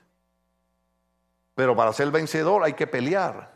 Pero 1.54 1.76
para 1.76 1.92
ser 1.92 2.10
vencedor 2.10 2.64
hay 2.64 2.72
que 2.72 2.86
pelear, 2.86 3.52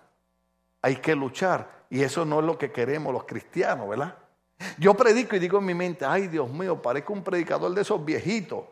hay 0.82 0.96
que 0.96 1.14
luchar. 1.14 1.78
Y 1.90 2.02
eso 2.02 2.24
no 2.24 2.40
es 2.40 2.46
lo 2.46 2.58
que 2.58 2.70
queremos 2.70 3.12
los 3.12 3.24
cristianos, 3.24 3.88
¿verdad? 3.88 4.14
Yo 4.78 4.94
predico 4.94 5.36
y 5.36 5.38
digo 5.38 5.58
en 5.58 5.66
mi 5.66 5.74
mente, 5.74 6.04
ay 6.04 6.28
Dios 6.28 6.50
mío, 6.50 6.80
parezco 6.80 7.12
un 7.12 7.22
predicador 7.22 7.72
de 7.74 7.82
esos 7.82 8.04
viejitos. 8.04 8.64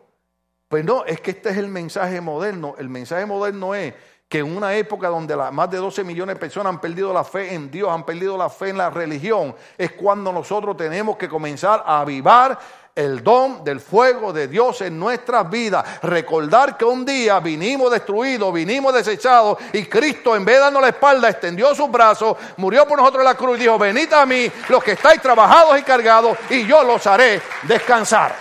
Pues 0.69 0.85
no, 0.85 1.05
es 1.05 1.21
que 1.21 1.31
este 1.31 1.51
es 1.51 1.57
el 1.57 1.69
mensaje 1.69 2.21
moderno. 2.21 2.75
El 2.79 2.89
mensaje 2.89 3.25
moderno 3.25 3.75
es 3.75 3.95
que 4.29 4.39
en 4.39 4.57
una 4.57 4.75
época 4.75 5.09
donde 5.09 5.37
más 5.37 5.71
de 5.71 5.79
12 5.79 6.03
millones 6.03 6.35
de 6.35 6.41
personas 6.41 6.73
han 6.73 6.81
perdido 6.81 7.13
la 7.13 7.23
fe 7.23 7.55
en 7.55 7.71
Dios, 7.71 7.89
han 7.89 8.05
perdido 8.05 8.37
la 8.37 8.51
fe 8.51 8.71
en 8.71 8.79
la 8.79 8.91
religión, 8.91 9.55
es 9.79 9.93
cuando 9.93 10.33
nosotros 10.33 10.77
tenemos 10.77 11.17
que 11.17 11.29
comenzar 11.29 11.85
a 11.87 12.01
avivar 12.01 12.59
el 12.97 13.23
don 13.23 13.63
del 13.63 13.79
fuego 13.79 14.33
de 14.33 14.49
Dios 14.49 14.81
en 14.81 14.99
nuestras 14.99 15.49
vidas. 15.49 16.03
Recordar 16.03 16.77
que 16.77 16.85
un 16.85 17.05
día 17.05 17.39
vinimos 17.41 17.93
destruidos, 17.93 18.53
vinimos 18.53 18.93
desechados 18.95 19.59
y 19.73 19.85
Cristo 19.85 20.35
en 20.35 20.45
vez 20.45 20.57
de 20.57 20.63
darnos 20.63 20.83
la 20.83 20.89
espalda 20.89 21.29
extendió 21.29 21.75
sus 21.75 21.91
brazos, 21.91 22.37
murió 22.57 22.89
por 22.89 22.99
nosotros 22.99 23.21
en 23.21 23.27
la 23.27 23.35
cruz 23.35 23.59
y 23.59 23.63
dijo, 23.63 23.79
venid 23.79 24.13
a 24.15 24.25
mí 24.25 24.51
los 24.69 24.83
que 24.83 24.93
estáis 24.93 25.21
trabajados 25.21 25.79
y 25.79 25.83
cargados 25.83 26.39
y 26.49 26.67
yo 26.67 26.83
los 26.83 27.07
haré 27.07 27.41
descansar. 27.63 28.35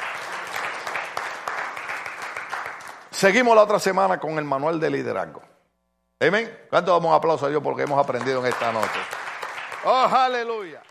Seguimos 3.12 3.56
la 3.56 3.64
otra 3.64 3.80
semana 3.80 4.20
con 4.20 4.38
el 4.38 4.46
manual 4.46 4.80
de 4.80 4.90
liderazgo. 4.90 5.42
Amén. 6.20 6.66
¿Cuánto 6.70 6.92
damos 6.92 7.10
un 7.10 7.16
aplauso 7.16 7.46
a 7.46 7.50
Dios 7.50 7.62
porque 7.62 7.84
hemos 7.84 8.02
aprendido 8.02 8.40
en 8.40 8.48
esta 8.48 8.72
noche? 8.72 9.00
Oh, 9.84 10.08
aleluya. 10.12 10.82